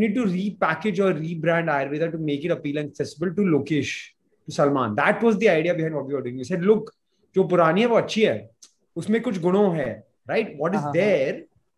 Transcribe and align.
need 0.00 0.14
to 0.14 0.24
repackage 0.24 0.98
or 0.98 1.14
rebrand 1.14 1.68
Ayurveda 1.68 2.10
to 2.12 2.18
make 2.18 2.44
it 2.44 2.50
appealing 2.50 2.86
accessible 2.88 3.34
to 3.34 3.42
Lokesh, 3.42 4.08
to 4.46 4.52
Salman. 4.52 4.94
That 4.94 5.22
was 5.22 5.38
the 5.38 5.48
idea 5.48 5.74
behind 5.74 5.94
what 5.94 6.06
we 6.06 6.14
were 6.14 6.22
doing. 6.22 6.38
We 6.38 6.44
said, 6.44 6.62
look, 6.62 6.92
जो 7.34 7.44
पुरानी 7.48 7.80
है 7.80 7.86
वो 7.86 7.96
अच्छी 7.96 8.22
है 8.22 8.36
उसमें 8.96 9.20
कुछ 9.22 9.40
गुणों 9.42 9.70
है 9.76 10.02
right 10.30 10.56
what 10.58 10.74
is 10.74 10.80
uh-huh. 10.80 10.92
there 10.92 11.32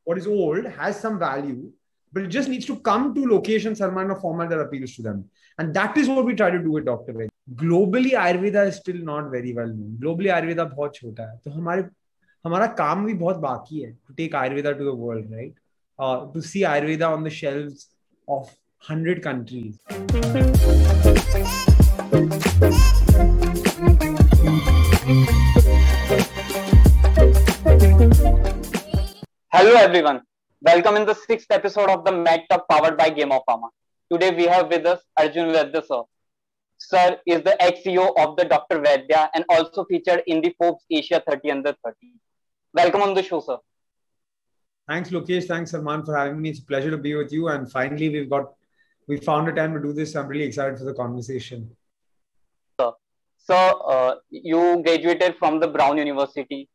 what 0.08 0.18
is 0.18 0.26
old 0.32 0.66
has 0.80 0.98
some 1.04 1.18
value 1.18 1.70
but 2.12 2.26
it 2.26 2.34
just 2.34 2.50
needs 2.52 2.66
to 2.66 2.76
come 2.88 3.08
to 3.14 3.24
location 3.30 3.74
Salman 3.80 4.12
a 4.14 4.18
format 4.24 4.50
that 4.50 4.60
appeals 4.64 4.94
to 4.96 5.02
them 5.06 5.24
and 5.58 5.74
that 5.78 5.96
is 6.02 6.10
what 6.12 6.28
we 6.28 6.34
try 6.40 6.50
to 6.50 6.60
do 6.66 6.74
with 6.76 6.84
Dr. 6.84 7.14
Ved. 7.16 7.32
Globally 7.62 8.12
Ayurveda 8.24 8.66
is 8.68 8.76
still 8.76 9.00
not 9.08 9.30
very 9.30 9.54
well 9.58 9.72
known 9.78 9.96
globally 10.04 10.32
Ayurveda 10.36 10.68
बहुत 10.74 10.94
छोटा 10.94 11.30
है 11.30 11.38
तो 11.44 11.50
हमारे 11.58 11.88
हमारा 12.46 12.66
काम 12.82 13.04
भी 13.06 13.14
बहुत 13.24 13.36
बाकी 13.48 13.80
है 13.80 13.92
to 14.08 14.16
take 14.20 14.38
Ayurveda 14.42 14.76
to 14.78 14.88
the 14.90 14.94
world 14.94 15.36
right 15.38 15.54
uh, 15.98 16.26
to 16.36 16.42
see 16.42 16.62
Ayurveda 16.74 17.10
on 17.18 17.24
the 17.24 17.34
shelves 17.40 17.88
of 18.28 18.50
100 18.86 19.22
countries. 19.22 19.78
Hello 29.52 29.74
everyone. 29.74 30.22
Welcome 30.60 30.96
in 30.96 31.06
the 31.06 31.14
sixth 31.14 31.50
episode 31.50 31.88
of 31.88 32.04
the 32.04 32.12
Med 32.12 32.44
Talk 32.50 32.68
powered 32.68 32.96
by 32.96 33.10
Game 33.10 33.30
of 33.30 33.42
Pharma. 33.48 33.68
Today 34.12 34.34
we 34.34 34.44
have 34.44 34.68
with 34.68 34.86
us 34.86 35.00
Arjun 35.16 35.52
Vaidya 35.52 35.86
sir. 35.86 36.02
Sir 36.78 37.20
is 37.26 37.42
the 37.42 37.60
ex-CEO 37.62 38.12
of 38.18 38.36
the 38.36 38.44
Dr. 38.44 38.80
Vaidya 38.80 39.28
and 39.34 39.44
also 39.48 39.84
featured 39.84 40.22
in 40.26 40.40
the 40.40 40.54
Forbes 40.58 40.84
Asia 40.90 41.22
30 41.28 41.50
under 41.50 41.76
30. 41.84 41.96
Welcome 42.74 43.02
on 43.02 43.14
the 43.14 43.22
show, 43.22 43.40
sir. 43.40 43.58
Thanks, 44.88 45.10
Lokesh. 45.10 45.46
Thanks, 45.48 45.72
Salman, 45.72 46.04
for 46.04 46.16
having 46.16 46.40
me. 46.40 46.50
It's 46.50 46.60
a 46.60 46.64
pleasure 46.64 46.90
to 46.90 46.98
be 46.98 47.14
with 47.14 47.32
you. 47.32 47.48
And 47.48 47.70
finally, 47.70 48.08
we've 48.08 48.30
got 48.30 48.52
we 49.08 49.16
found 49.18 49.48
a 49.48 49.52
time 49.52 49.72
to 49.74 49.80
do 49.80 49.92
this. 49.92 50.14
I'm 50.14 50.26
really 50.26 50.44
excited 50.44 50.78
for 50.78 50.84
the 50.84 50.94
conversation. 50.94 51.70
So, 52.78 52.96
so 53.36 53.54
uh, 53.54 54.16
you 54.30 54.82
graduated 54.84 55.36
from 55.38 55.60
the 55.60 55.68
Brown 55.68 55.98
University. 55.98 56.68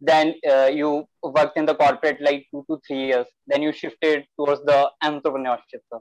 Then 0.00 0.34
uh, 0.50 0.70
you 0.72 1.04
worked 1.22 1.58
in 1.58 1.66
the 1.66 1.74
corporate 1.74 2.20
like 2.20 2.46
two 2.50 2.64
to 2.70 2.80
three 2.86 3.06
years. 3.06 3.26
Then 3.46 3.62
you 3.62 3.72
shifted 3.72 4.24
towards 4.38 4.62
the 4.64 4.90
entrepreneurship. 5.02 5.82
Sir. 5.92 6.00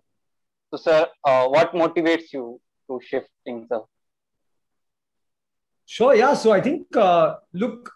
So, 0.71 0.77
sir, 0.77 1.07
uh, 1.23 1.47
what 1.47 1.73
motivates 1.73 2.31
you 2.31 2.61
to 2.89 2.99
shift 3.03 3.29
things? 3.43 3.67
Sir? 3.69 3.81
Sure. 5.85 6.15
Yeah. 6.15 6.33
So 6.33 6.51
I 6.51 6.61
think, 6.61 6.95
uh, 6.95 7.37
look, 7.53 7.91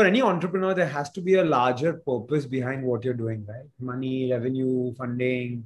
for 0.00 0.06
any 0.06 0.22
entrepreneur, 0.22 0.72
there 0.72 0.88
has 0.88 1.10
to 1.10 1.20
be 1.20 1.34
a 1.34 1.44
larger 1.44 1.92
purpose 1.92 2.46
behind 2.46 2.82
what 2.82 3.04
you're 3.04 3.20
doing, 3.22 3.44
right? 3.46 3.66
Money, 3.78 4.32
revenue, 4.32 4.94
funding, 4.94 5.62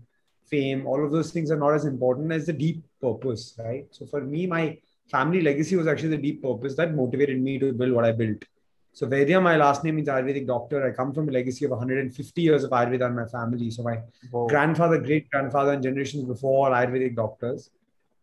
fame, 0.51 0.85
all 0.89 1.05
of 1.05 1.13
those 1.13 1.31
things 1.31 1.53
are 1.53 1.57
not 1.57 1.73
as 1.73 1.85
important 1.85 2.33
as 2.33 2.47
the 2.47 2.53
deep 2.53 2.83
purpose, 3.01 3.55
right? 3.65 3.87
So 3.93 4.07
for 4.07 4.23
me, 4.23 4.49
my 4.49 4.77
family 5.09 5.41
legacy 5.41 5.77
was 5.77 5.87
actually 5.87 6.17
the 6.17 6.25
deep 6.27 6.43
purpose 6.43 6.75
that 6.75 6.97
motivated 6.97 7.41
me 7.41 7.61
to 7.61 7.73
build 7.73 7.93
what 7.93 8.05
I 8.05 8.11
built. 8.11 8.45
So 8.93 9.07
Vaidya, 9.07 9.41
my 9.41 9.57
last 9.57 9.85
name 9.85 10.01
is 10.01 10.09
Ayurvedic 10.09 10.49
doctor. 10.49 10.85
I 10.85 10.91
come 10.91 11.15
from 11.15 11.29
a 11.29 11.33
legacy 11.33 11.65
of 11.65 11.71
150 11.71 12.43
years 12.43 12.65
of 12.65 12.73
Ayurveda 12.73 13.07
in 13.07 13.15
my 13.15 13.27
family. 13.27 13.71
So 13.71 13.85
my 13.85 14.01
Whoa. 14.33 14.49
grandfather, 14.49 14.99
great 14.99 15.31
grandfather, 15.31 15.75
and 15.75 15.83
generations 15.83 16.25
before 16.25 16.71
Ayurvedic 16.71 17.15
doctors. 17.15 17.71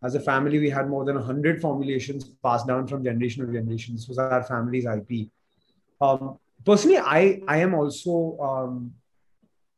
As 0.03 0.15
a 0.15 0.19
family, 0.19 0.59
we 0.59 0.69
had 0.69 0.89
more 0.89 1.05
than 1.05 1.15
100 1.15 1.61
formulations 1.61 2.25
passed 2.43 2.67
down 2.67 2.85
from 2.85 3.01
generation 3.01 3.45
to 3.45 3.53
generation. 3.53 3.95
This 3.95 4.09
was 4.09 4.17
our 4.17 4.43
family's 4.43 4.85
IP. 4.85 5.29
Um, 6.01 6.37
personally, 6.65 6.97
I 6.97 7.41
I 7.47 7.57
am 7.57 7.73
also 7.73 8.37
um, 8.39 8.93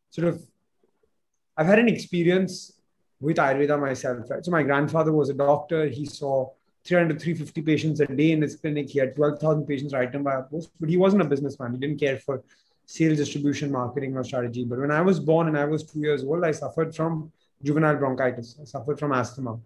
sort 0.09 0.27
of 0.29 0.41
I've 1.57 1.67
had 1.67 1.79
an 1.79 1.89
experience 1.89 2.73
with 3.19 3.37
Ayurveda 3.37 3.79
myself. 3.79 4.29
Right? 4.29 4.43
So 4.43 4.51
my 4.51 4.63
grandfather 4.63 5.11
was 5.11 5.29
a 5.29 5.33
doctor. 5.33 5.87
He 5.87 6.05
saw 6.05 6.49
300, 6.85 7.21
350 7.21 7.61
patients 7.61 7.99
a 8.01 8.07
day 8.07 8.31
in 8.31 8.41
his 8.41 8.55
clinic. 8.55 8.89
He 8.89 8.99
had 8.99 9.15
12,000 9.15 9.65
patients 9.65 9.93
right 9.93 10.23
by 10.23 10.35
a 10.35 10.43
post, 10.43 10.71
but 10.79 10.89
he 10.89 10.97
wasn't 10.97 11.21
a 11.21 11.25
businessman. 11.25 11.73
He 11.73 11.79
didn't 11.79 11.99
care 11.99 12.17
for 12.17 12.43
sales, 12.85 13.17
distribution, 13.17 13.71
marketing, 13.71 14.17
or 14.17 14.23
strategy. 14.23 14.65
But 14.65 14.79
when 14.79 14.91
I 14.91 15.01
was 15.01 15.19
born 15.19 15.47
and 15.47 15.57
I 15.57 15.65
was 15.65 15.83
two 15.83 15.99
years 15.99 16.23
old, 16.23 16.43
I 16.43 16.51
suffered 16.51 16.93
from 16.93 17.31
juvenile 17.63 17.95
bronchitis. 17.95 18.57
I 18.61 18.65
suffered 18.65 18.99
from 18.99 19.13
asthma. 19.13 19.59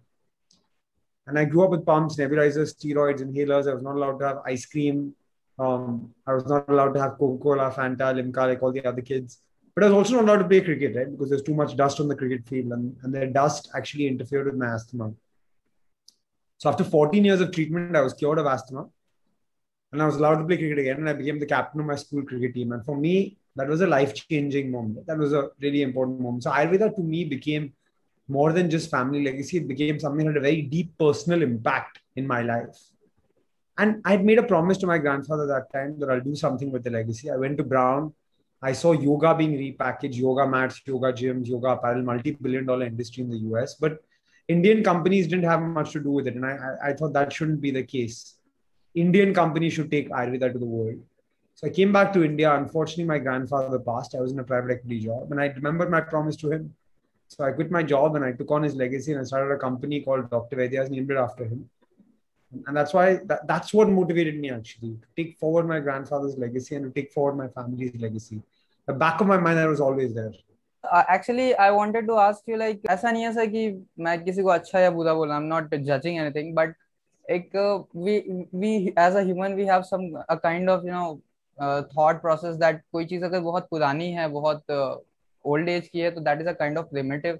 And 1.26 1.38
I 1.38 1.44
grew 1.44 1.64
up 1.64 1.70
with 1.70 1.84
pumps, 1.84 2.16
nebulizers, 2.16 2.74
steroids, 2.74 3.20
inhalers. 3.20 3.68
I 3.68 3.74
was 3.74 3.82
not 3.82 3.96
allowed 3.96 4.18
to 4.20 4.26
have 4.28 4.38
ice 4.46 4.64
cream. 4.64 5.14
Um, 5.58 6.14
I 6.26 6.34
was 6.34 6.46
not 6.46 6.68
allowed 6.68 6.94
to 6.94 7.00
have 7.00 7.18
Coca-Cola, 7.18 7.72
Fanta, 7.72 8.14
Limca, 8.14 8.46
like 8.46 8.62
all 8.62 8.72
the 8.72 8.84
other 8.84 9.02
kids. 9.02 9.40
But 9.74 9.84
I 9.84 9.86
was 9.88 9.94
also 9.94 10.16
not 10.16 10.24
allowed 10.24 10.42
to 10.42 10.48
play 10.48 10.60
cricket, 10.60 10.96
right? 10.96 11.10
Because 11.10 11.30
there's 11.30 11.42
too 11.42 11.54
much 11.54 11.76
dust 11.76 12.00
on 12.00 12.08
the 12.08 12.16
cricket 12.16 12.46
field, 12.48 12.72
and, 12.72 12.96
and 13.02 13.14
the 13.14 13.26
dust 13.26 13.70
actually 13.74 14.06
interfered 14.06 14.46
with 14.46 14.56
my 14.56 14.74
asthma. 14.74 15.12
So 16.58 16.68
after 16.68 16.84
14 16.84 17.24
years 17.24 17.40
of 17.40 17.52
treatment, 17.52 17.96
I 17.96 18.00
was 18.00 18.14
cured 18.14 18.38
of 18.38 18.46
asthma. 18.46 18.88
And 19.92 20.02
I 20.02 20.06
was 20.06 20.16
allowed 20.16 20.36
to 20.36 20.44
play 20.44 20.58
cricket 20.58 20.78
again, 20.78 20.96
and 20.96 21.08
I 21.08 21.12
became 21.12 21.38
the 21.38 21.46
captain 21.46 21.80
of 21.80 21.86
my 21.86 21.94
school 21.94 22.22
cricket 22.22 22.54
team. 22.54 22.72
And 22.72 22.84
for 22.84 22.96
me, 22.96 23.38
that 23.56 23.68
was 23.68 23.80
a 23.80 23.86
life-changing 23.86 24.70
moment. 24.70 25.06
That 25.06 25.18
was 25.18 25.32
a 25.32 25.50
really 25.60 25.82
important 25.82 26.20
moment. 26.20 26.42
So 26.42 26.50
Ayurveda 26.50 26.94
to 26.94 27.02
me 27.02 27.24
became 27.24 27.72
more 28.28 28.52
than 28.52 28.70
just 28.70 28.90
family 28.90 29.24
legacy. 29.24 29.58
It 29.58 29.68
became 29.68 29.98
something 29.98 30.26
that 30.26 30.34
had 30.34 30.38
a 30.38 30.48
very 30.48 30.62
deep 30.62 30.96
personal 30.98 31.42
impact 31.42 32.00
in 32.16 32.26
my 32.26 32.42
life. 32.42 32.76
And 33.78 34.02
I 34.04 34.10
had 34.12 34.24
made 34.24 34.38
a 34.38 34.42
promise 34.42 34.76
to 34.78 34.86
my 34.86 34.98
grandfather 34.98 35.46
that 35.46 35.72
time 35.72 35.98
that 36.00 36.10
I'll 36.10 36.20
do 36.20 36.34
something 36.34 36.70
with 36.72 36.84
the 36.84 36.90
legacy. 36.90 37.30
I 37.30 37.36
went 37.36 37.56
to 37.58 37.64
Brown 37.64 38.12
I 38.60 38.72
saw 38.72 38.92
yoga 38.92 39.34
being 39.34 39.52
repackaged, 39.52 40.16
yoga 40.16 40.46
mats, 40.46 40.82
yoga 40.84 41.12
gyms, 41.12 41.46
yoga 41.46 41.68
apparel, 41.68 42.02
multi-billion 42.02 42.66
dollar 42.66 42.86
industry 42.86 43.22
in 43.22 43.30
the 43.30 43.38
US. 43.50 43.74
But 43.74 43.98
Indian 44.48 44.82
companies 44.82 45.28
didn't 45.28 45.44
have 45.44 45.62
much 45.62 45.92
to 45.92 46.00
do 46.00 46.10
with 46.10 46.26
it. 46.26 46.34
And 46.34 46.44
I, 46.44 46.58
I 46.82 46.92
thought 46.92 47.12
that 47.12 47.32
shouldn't 47.32 47.60
be 47.60 47.70
the 47.70 47.84
case. 47.84 48.34
Indian 48.94 49.32
companies 49.32 49.74
should 49.74 49.90
take 49.90 50.10
Ayurveda 50.10 50.52
to 50.52 50.58
the 50.58 50.66
world. 50.66 50.96
So 51.54 51.68
I 51.68 51.70
came 51.70 51.92
back 51.92 52.12
to 52.14 52.24
India. 52.24 52.52
Unfortunately, 52.54 53.04
my 53.04 53.18
grandfather 53.18 53.78
passed. 53.78 54.16
I 54.16 54.20
was 54.20 54.32
in 54.32 54.40
a 54.40 54.44
private 54.44 54.72
equity 54.72 55.00
job. 55.00 55.30
And 55.30 55.40
I 55.40 55.46
remembered 55.46 55.90
my 55.90 56.00
promise 56.00 56.36
to 56.36 56.50
him. 56.50 56.74
So 57.28 57.44
I 57.44 57.52
quit 57.52 57.70
my 57.70 57.82
job 57.82 58.16
and 58.16 58.24
I 58.24 58.32
took 58.32 58.50
on 58.50 58.62
his 58.62 58.74
legacy 58.74 59.12
and 59.12 59.20
I 59.20 59.24
started 59.24 59.54
a 59.54 59.58
company 59.58 60.00
called 60.00 60.30
Dr. 60.30 60.56
Vaidya's 60.56 60.90
named 60.90 61.10
it 61.10 61.16
after 61.16 61.44
him 61.44 61.68
And 62.67 62.77
that's 62.77 62.93
why 62.93 63.19
that, 63.25 63.47
that's 63.47 63.73
what 63.73 63.89
motivated 63.89 64.39
me 64.39 64.51
actually 64.51 64.91
to 65.03 65.07
take 65.17 65.37
forward 65.37 65.67
my 65.67 65.79
grandfather's 65.79 66.37
legacy 66.37 66.75
and 66.75 66.85
to 66.85 66.91
take 66.91 67.11
forward 67.11 67.35
my 67.35 67.47
family's 67.47 67.95
legacy. 67.99 68.41
The 68.87 68.93
back 68.93 69.21
of 69.21 69.27
my 69.27 69.37
mind, 69.37 69.57
that 69.57 69.69
was 69.69 69.81
always 69.81 70.13
there. 70.13 70.33
Actually 70.83 71.51
I 71.63 71.69
wanted 71.71 72.07
to 72.07 72.13
ask 72.21 72.49
you 72.49 72.55
like 72.57 72.81
ऐसा 72.91 73.11
नहीं 73.11 73.23
है 73.23 73.31
sir 73.33 73.45
कि 73.49 73.67
मैं 74.05 74.23
किसी 74.23 74.41
को 74.43 74.49
अच्छा 74.49 74.79
या 74.79 74.89
बुरा 74.91 75.13
बोला 75.13 75.35
I 75.35 75.41
am 75.41 75.47
not 75.47 75.75
judging 75.75 76.17
anything 76.19 76.53
but 76.55 76.75
एक 77.25 77.55
we 78.05 78.17
we 78.59 78.73
as 78.87 79.15
a 79.15 79.21
human 79.25 79.53
we 79.55 79.65
have 79.65 79.81
some 79.91 80.03
a 80.29 80.35
kind 80.43 80.69
of 80.69 80.83
you 80.85 80.91
know 80.93 81.81
thought 81.95 82.21
process 82.21 82.55
that 82.55 82.81
कोई 82.91 83.05
चीज 83.05 83.23
अगर 83.23 83.39
बहुत 83.39 83.67
पुरानी 83.69 84.11
है 84.13 84.27
बहुत 84.29 84.71
ओल्ड 84.71 85.69
uh, 85.69 85.75
एज 85.75 85.87
की 85.87 85.99
है 85.99 86.11
तो 86.11 86.21
that 86.21 86.41
is 86.41 86.47
a 86.47 86.53
kind 86.59 86.77
of 86.77 86.89
primitive 86.91 87.39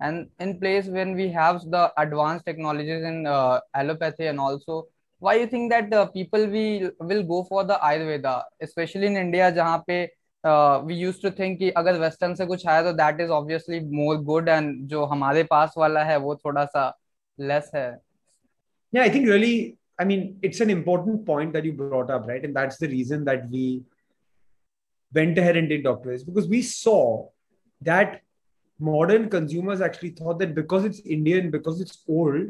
and 0.00 0.28
in 0.40 0.58
place 0.58 0.86
when 0.86 1.14
we 1.14 1.28
have 1.28 1.62
the 1.70 1.92
advanced 1.98 2.44
technologies 2.44 3.04
in 3.04 3.26
uh, 3.26 3.60
allopathy 3.76 4.26
and 4.26 4.40
also 4.40 4.86
why 5.18 5.34
you 5.34 5.46
think 5.46 5.70
that 5.70 5.92
uh, 5.92 6.06
people 6.06 6.46
will 6.46 6.90
will 7.00 7.22
go 7.22 7.44
for 7.44 7.64
the 7.64 7.78
ayurveda 7.90 8.42
especially 8.60 9.06
in 9.06 9.16
india 9.16 9.50
jahan 9.58 9.84
pe 9.90 9.98
uh, 10.44 10.82
we 10.88 10.94
used 10.94 11.22
to 11.26 11.30
think 11.30 11.58
कि 11.58 11.70
अगर 11.82 11.98
western 12.00 12.34
से 12.40 12.46
कुछ 12.46 12.66
आया 12.66 12.82
तो 12.82 12.92
that 13.02 13.20
is 13.20 13.30
obviously 13.38 13.80
more 14.00 14.16
good 14.32 14.48
and 14.48 14.74
जो 14.88 15.04
हमारे 15.12 15.42
पास 15.54 15.74
वाला 15.78 16.02
है 16.04 16.16
वो 16.26 16.34
थोड़ा 16.44 16.64
सा 16.64 16.84
लेस 17.52 17.70
है 17.74 17.86
yeah 18.96 19.02
i 19.02 19.10
think 19.14 19.28
really 19.28 19.54
i 20.02 20.04
mean 20.08 20.20
it's 20.48 20.60
an 20.64 20.72
important 20.72 21.24
point 21.28 21.54
that 21.54 21.64
you 21.68 21.72
brought 21.78 22.10
up 22.16 22.28
right 22.32 22.44
and 22.48 22.58
that's 22.58 22.82
the 22.82 22.90
reason 22.90 23.24
that 23.28 23.48
we 23.54 23.62
went 25.18 25.40
ahead 25.44 25.56
and 25.60 25.72
did 25.72 25.82
doctors 25.86 26.22
because 26.28 26.46
we 26.52 26.60
saw 26.68 27.00
that 27.88 28.20
modern 28.79 29.29
consumers 29.29 29.81
actually 29.81 30.11
thought 30.11 30.39
that 30.39 30.55
because 30.55 30.85
it's 30.85 30.99
Indian, 31.01 31.51
because 31.51 31.81
it's 31.81 32.03
old, 32.07 32.49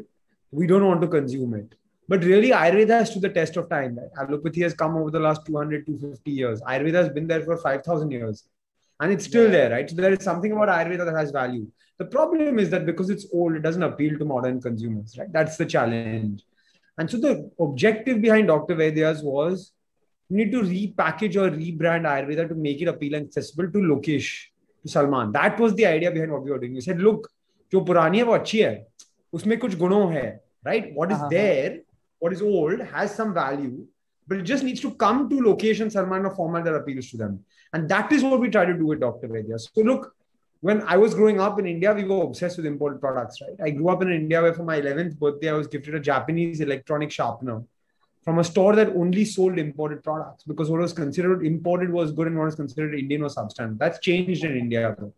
we 0.50 0.66
don't 0.66 0.86
want 0.86 1.00
to 1.02 1.08
consume 1.08 1.54
it. 1.54 1.74
But 2.08 2.24
really, 2.24 2.50
Ayurveda 2.50 2.98
has 2.98 3.10
to 3.10 3.20
the 3.20 3.28
test 3.28 3.56
of 3.56 3.68
time. 3.68 3.98
Allopathy 4.18 4.62
has 4.62 4.74
come 4.74 4.96
over 4.96 5.10
the 5.10 5.20
last 5.20 5.46
200, 5.46 5.86
250 5.86 6.30
years. 6.30 6.60
Ayurveda 6.62 6.94
has 6.94 7.08
been 7.10 7.28
there 7.28 7.42
for 7.42 7.56
5,000 7.56 8.10
years. 8.10 8.44
And 8.98 9.12
it's 9.12 9.24
still 9.24 9.44
yeah. 9.44 9.50
there, 9.50 9.70
right? 9.70 9.88
So 9.88 9.96
there 9.96 10.12
is 10.12 10.24
something 10.24 10.52
about 10.52 10.68
Ayurveda 10.68 11.04
that 11.04 11.16
has 11.16 11.30
value. 11.30 11.66
The 11.98 12.06
problem 12.06 12.58
is 12.58 12.70
that 12.70 12.86
because 12.86 13.10
it's 13.10 13.26
old, 13.32 13.54
it 13.54 13.62
doesn't 13.62 13.82
appeal 13.82 14.18
to 14.18 14.24
modern 14.24 14.60
consumers, 14.60 15.16
right? 15.18 15.32
That's 15.32 15.56
the 15.56 15.66
challenge. 15.66 16.42
And 16.98 17.10
so 17.10 17.18
the 17.18 17.50
objective 17.60 18.20
behind 18.20 18.48
Dr. 18.48 18.74
Vaidya's 18.74 19.22
was 19.22 19.72
we 20.28 20.36
need 20.36 20.52
to 20.52 20.62
repackage 20.62 21.36
or 21.36 21.50
rebrand 21.50 22.06
Ayurveda 22.06 22.48
to 22.48 22.54
make 22.54 22.80
it 22.80 22.88
appealing 22.88 23.24
accessible 23.24 23.70
to 23.70 23.78
Lokesh, 23.78 24.46
to 24.83 24.89
Salman. 24.89 25.31
That 25.31 25.59
was 25.59 25.75
the 25.75 25.85
idea 25.85 26.11
behind 26.11 26.31
what 26.31 26.43
we 26.43 26.51
were 26.51 26.59
doing. 26.59 26.73
We 26.73 26.81
said, 26.81 26.99
look, 26.99 27.29
जो 27.71 27.81
पुरानी 27.85 28.17
है 28.17 28.23
वो 28.23 28.33
अच्छी 28.33 28.59
है 28.59 28.73
उसमें 29.33 29.57
कुछ 29.59 29.77
गुणों 29.77 30.11
है 30.13 30.27
right 30.67 30.93
what 30.97 31.11
is 31.11 31.17
uh-huh. 31.17 31.29
there 31.29 31.71
what 32.19 32.33
is 32.35 32.41
old 32.41 32.79
has 32.91 33.15
some 33.15 33.33
value 33.33 33.85
but 34.27 34.37
it 34.37 34.45
just 34.51 34.63
needs 34.67 34.81
to 34.83 34.91
come 35.03 35.29
to 35.31 35.41
location 35.47 35.91
Salman 35.95 36.25
a 36.29 36.31
format 36.37 36.63
that 36.67 36.77
appeals 36.77 37.09
to 37.11 37.17
them 37.17 37.39
and 37.73 37.89
that 37.89 38.11
is 38.17 38.23
what 38.23 38.39
we 38.45 38.49
try 38.55 38.65
to 38.65 38.77
do 38.83 38.87
with 38.91 38.99
Dr. 38.99 39.27
Vaidya 39.33 39.59
so 39.65 39.81
look 39.89 40.15
when 40.61 40.81
I 40.93 40.97
was 40.97 41.13
growing 41.13 41.39
up 41.39 41.59
in 41.59 41.67
India, 41.67 41.93
we 41.93 42.03
were 42.05 42.23
obsessed 42.23 42.57
with 42.57 42.65
imported 42.65 42.99
products, 42.99 43.39
right? 43.39 43.55
I 43.63 43.69
grew 43.69 43.89
up 43.89 44.01
in 44.01 44.11
India 44.11 44.41
where 44.41 44.53
for 44.53 44.63
my 44.63 44.79
11th 44.81 45.19
birthday, 45.19 45.49
I 45.49 45.53
was 45.53 45.67
gifted 45.67 45.93
a 45.93 45.99
Japanese 45.99 46.59
electronic 46.59 47.11
sharpener 47.11 47.61
from 48.22 48.38
a 48.38 48.44
store 48.44 48.76
that 48.76 48.88
only 48.88 49.24
sold 49.24 49.58
imported 49.58 50.02
products 50.04 50.44
because 50.44 50.70
what 50.70 50.80
was 50.80 50.92
considered 50.92 51.44
imported 51.44 51.90
was 51.90 52.12
good 52.12 52.26
and 52.26 52.36
what 52.36 52.44
was 52.44 52.54
considered 52.54 52.94
Indian 52.94 53.22
was 53.22 53.36
substandard. 53.36 53.78
That's 53.78 53.98
changed 53.98 54.44
in 54.44 54.56
India, 54.56 54.94
though. 54.98 55.14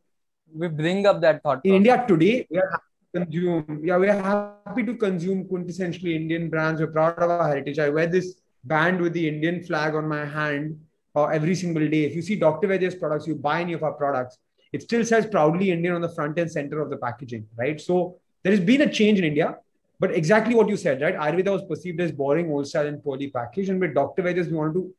We 0.55 0.69
bring 0.69 1.07
up 1.07 1.21
that 1.23 1.43
thought. 1.43 1.61
In 1.65 1.75
India 1.75 2.05
today, 2.07 2.47
we 2.51 2.59
are 2.59 2.71
happy 2.71 2.85
to 3.13 3.25
consume, 3.25 3.81
yeah, 3.83 3.97
we 3.97 4.09
are 4.09 4.23
happy 4.23 4.85
to 4.85 4.95
consume 4.95 5.45
quintessentially 5.45 6.15
Indian 6.15 6.49
brands. 6.49 6.81
We're 6.81 6.89
proud 6.89 7.19
of 7.19 7.31
our 7.31 7.49
heritage. 7.49 7.79
I 7.79 7.89
wear 7.89 8.07
this 8.07 8.35
band 8.65 9.01
with 9.01 9.15
the 9.15 9.27
Indian 9.29 9.63
flag 9.63 9.95
on 9.95 10.07
my 10.07 10.25
hand 10.25 10.79
uh, 11.17 11.25
every 11.25 11.55
single 11.55 11.89
day. 11.89 12.05
If 12.05 12.15
you 12.15 12.23
see 12.23 12.37
Dr. 12.37 12.69
Vaidya's 12.69 12.95
products, 12.95 13.27
you 13.27 13.35
buy 13.35 13.61
any 13.61 13.73
of 13.73 13.83
our 13.83 13.93
products, 13.93 14.39
it 14.73 14.83
still 14.83 15.05
says 15.05 15.27
proudly 15.27 15.71
Indian 15.71 15.95
on 15.95 16.01
the 16.01 16.09
front 16.09 16.39
and 16.39 16.51
center 16.51 16.81
of 16.81 16.91
the 16.91 16.97
packaging, 16.97 17.47
right? 17.57 17.81
So 17.81 18.19
there 18.43 18.53
has 18.53 18.61
been 18.61 18.83
a 18.83 18.93
change 18.93 19.19
in 19.19 19.25
India, 19.25 19.57
but 20.03 20.13
exactly 20.19 20.57
what 20.57 20.69
you 20.69 20.77
said, 20.77 21.01
right? 21.01 21.17
Ayurveda 21.17 21.53
was 21.53 21.65
perceived 21.65 22.01
as 22.01 22.11
boring, 22.11 22.51
old 22.51 22.67
style, 22.67 22.89
and 22.89 23.01
poorly 23.05 23.29
packaged. 23.31 23.69
And 23.71 23.81
with 23.81 23.95
Dr. 23.95 24.25
Vaidya's, 24.25 24.49
wanted 24.49 24.75
to 24.75 24.93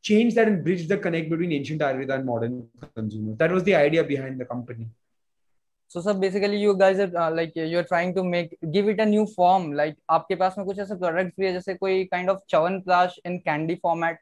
change 0.00 0.36
that 0.36 0.46
and 0.46 0.62
bridge 0.62 0.86
the 0.86 0.96
connect 0.96 1.28
between 1.28 1.50
ancient 1.50 1.80
Ayurveda 1.80 2.14
and 2.18 2.24
modern 2.24 2.68
consumers. 2.94 3.36
That 3.38 3.50
was 3.50 3.64
the 3.64 3.74
idea 3.74 4.04
behind 4.04 4.40
the 4.40 4.44
company. 4.44 4.86
So, 5.88 6.00
sir, 6.00 6.14
basically, 6.14 6.58
you 6.58 6.76
guys 6.76 7.00
are 7.00 7.10
uh, 7.16 7.32
like 7.32 7.50
you're 7.56 7.82
trying 7.82 8.14
to 8.14 8.22
make 8.22 8.56
give 8.70 8.88
it 8.88 9.00
a 9.00 9.06
new 9.06 9.26
form. 9.26 9.72
Like, 9.72 9.96
aapke 10.08 10.38
paas 10.44 10.56
mein 10.60 10.68
kuch 10.70 10.82
aisa 10.84 11.00
products 11.02 11.36
bhi 11.42 11.50
hai, 11.50 11.62
Like, 11.66 11.80
koi 11.80 11.92
kind 12.14 12.30
of 12.34 12.40
Chyawanprash 12.54 13.18
in 13.24 13.40
candy 13.40 13.80
format. 13.88 14.18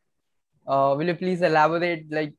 Uh, 0.66 0.94
will 0.96 1.12
you 1.14 1.18
please 1.24 1.42
elaborate? 1.42 2.10
Like, 2.20 2.32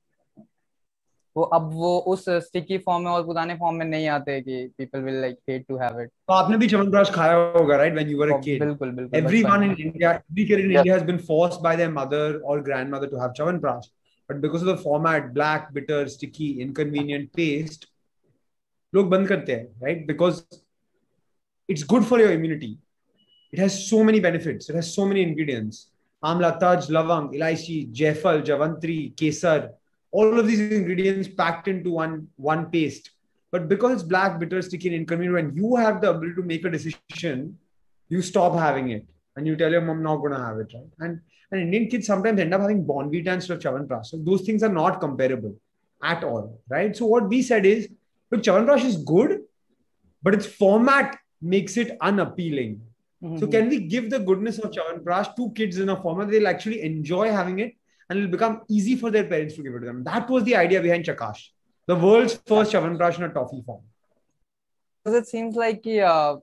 वो 1.37 1.43
अब 1.53 1.69
वो 1.73 1.89
उस 2.11 2.23
sticky 2.43 2.77
form 2.77 3.03
में 3.03 3.09
और 3.11 3.25
पुराने 3.25 3.55
form 3.55 3.75
में 3.77 3.85
नहीं 3.85 4.07
आते 4.09 4.39
कि 4.41 4.55
people 4.77 5.01
will 5.01 5.19
like 5.21 5.35
hate 5.49 5.65
to 5.67 5.75
have 5.77 5.99
it 6.01 6.09
तो 6.09 6.33
आपने 6.33 6.57
भी 6.57 6.67
चवनप्राश 6.67 7.09
खाया 7.13 7.35
होगा 7.57 7.75
right 7.77 7.93
when 7.93 8.09
you 8.09 8.19
were 8.19 8.31
a 8.31 8.37
kid 8.39 8.63
बिल्कुल 8.63 8.91
बिल्कुल 8.91 9.19
everyone 9.19 9.63
in 9.63 9.75
India 9.79 10.11
every 10.11 10.45
kid 10.45 10.59
in 10.59 10.71
India 10.71 10.93
has 10.93 11.03
been 11.05 11.17
forced 11.27 11.61
by 11.63 11.77
their 11.77 11.91
mother 11.91 12.39
और 12.45 12.61
grandmother 12.63 13.07
to 13.07 13.19
have 13.19 13.31
chyawanprash 13.37 13.89
but 14.29 14.41
because 14.41 14.65
of 14.65 14.75
the 14.75 14.79
format 14.83 15.31
black 15.33 15.67
bitter 15.73 16.07
sticky 16.07 16.49
inconvenient 16.61 17.29
paste 17.35 17.87
लोग 18.93 19.09
बंद 19.09 19.27
करते 19.27 19.51
हैं 19.51 19.81
right 19.83 20.05
because 20.07 20.41
it's 21.69 21.85
good 21.89 22.03
for 22.03 22.21
your 22.21 22.31
immunity 22.31 22.77
it 23.53 23.59
has 23.59 23.79
so 23.79 24.03
many 24.03 24.19
benefits 24.21 24.69
it 24.69 24.75
has 24.75 24.85
so 24.87 25.05
many 25.05 25.21
ingredients 25.21 25.87
amla 26.23 26.49
taj 26.61 26.91
lavang 26.91 27.35
elaichi 27.35 27.81
jaiphal 27.95 28.41
जवंतरी 28.45 29.01
Kesar 29.19 29.69
all 30.11 30.39
of 30.39 30.47
these 30.47 30.59
ingredients 30.59 31.27
packed 31.27 31.67
into 31.67 31.91
one 31.91 32.27
one 32.35 32.69
paste. 32.71 33.11
But 33.51 33.69
because 33.69 33.93
it's 33.93 34.03
black, 34.03 34.39
bitter, 34.39 34.61
sticky, 34.61 34.89
and 34.89 34.97
inconvenient, 34.97 35.33
when 35.33 35.55
you 35.55 35.75
have 35.75 36.01
the 36.01 36.09
ability 36.09 36.35
to 36.35 36.43
make 36.43 36.65
a 36.65 36.69
decision, 36.69 37.57
you 38.09 38.21
stop 38.21 38.53
having 38.57 38.89
it 38.91 39.05
and 39.35 39.47
you 39.47 39.55
tell 39.55 39.71
your 39.71 39.81
mom 39.81 40.03
not 40.03 40.17
gonna 40.17 40.43
have 40.43 40.59
it, 40.59 40.73
right? 40.73 40.91
And 40.99 41.21
and 41.51 41.61
Indian 41.61 41.87
kids 41.87 42.07
sometimes 42.07 42.39
end 42.39 42.53
up 42.53 42.61
having 42.61 42.83
Bournvita 42.83 43.27
instead 43.27 43.57
of 43.57 43.63
Chyawanprash. 43.63 44.07
So 44.07 44.17
those 44.17 44.41
things 44.41 44.63
are 44.63 44.69
not 44.69 44.99
comparable 44.99 45.55
at 46.03 46.23
all, 46.23 46.59
right? 46.67 46.95
So 46.95 47.05
what 47.05 47.29
we 47.29 47.41
said 47.41 47.65
is, 47.65 47.87
look, 48.31 48.43
Chyawanprash 48.43 48.83
is 48.83 48.97
good, 48.97 49.43
but 50.21 50.33
its 50.33 50.45
format 50.45 51.17
makes 51.41 51.77
it 51.77 51.97
unappealing. 52.01 52.81
Mm-hmm. 53.23 53.37
So 53.37 53.47
can 53.47 53.69
we 53.69 53.79
give 53.79 54.09
the 54.09 54.19
goodness 54.19 54.59
of 54.59 54.71
Chyawanprash 54.71 55.35
to 55.37 55.51
kids 55.51 55.77
in 55.77 55.89
a 55.89 56.01
format 56.01 56.29
they'll 56.29 56.47
actually 56.47 56.81
enjoy 56.81 57.31
having 57.31 57.59
it 57.59 57.75
and 58.09 58.19
it'll 58.19 58.31
become 58.31 58.61
easy 58.69 58.95
for 58.95 59.11
their 59.11 59.25
parents 59.25 59.55
to 59.55 59.63
give 59.63 59.75
it 59.75 59.79
to 59.79 59.85
them. 59.85 60.03
That 60.03 60.29
was 60.29 60.43
the 60.43 60.55
idea 60.55 60.81
behind 60.81 61.05
Chakash, 61.05 61.49
the 61.87 61.95
world's 61.95 62.35
first 62.45 62.71
Chyawanprash 62.71 63.17
in 63.17 63.23
a 63.23 63.29
toffee 63.29 63.61
form. 63.65 63.81
Because 65.05 65.21
it 65.21 65.27
seems 65.27 65.55
like 65.55 65.85
uh, 65.87 66.37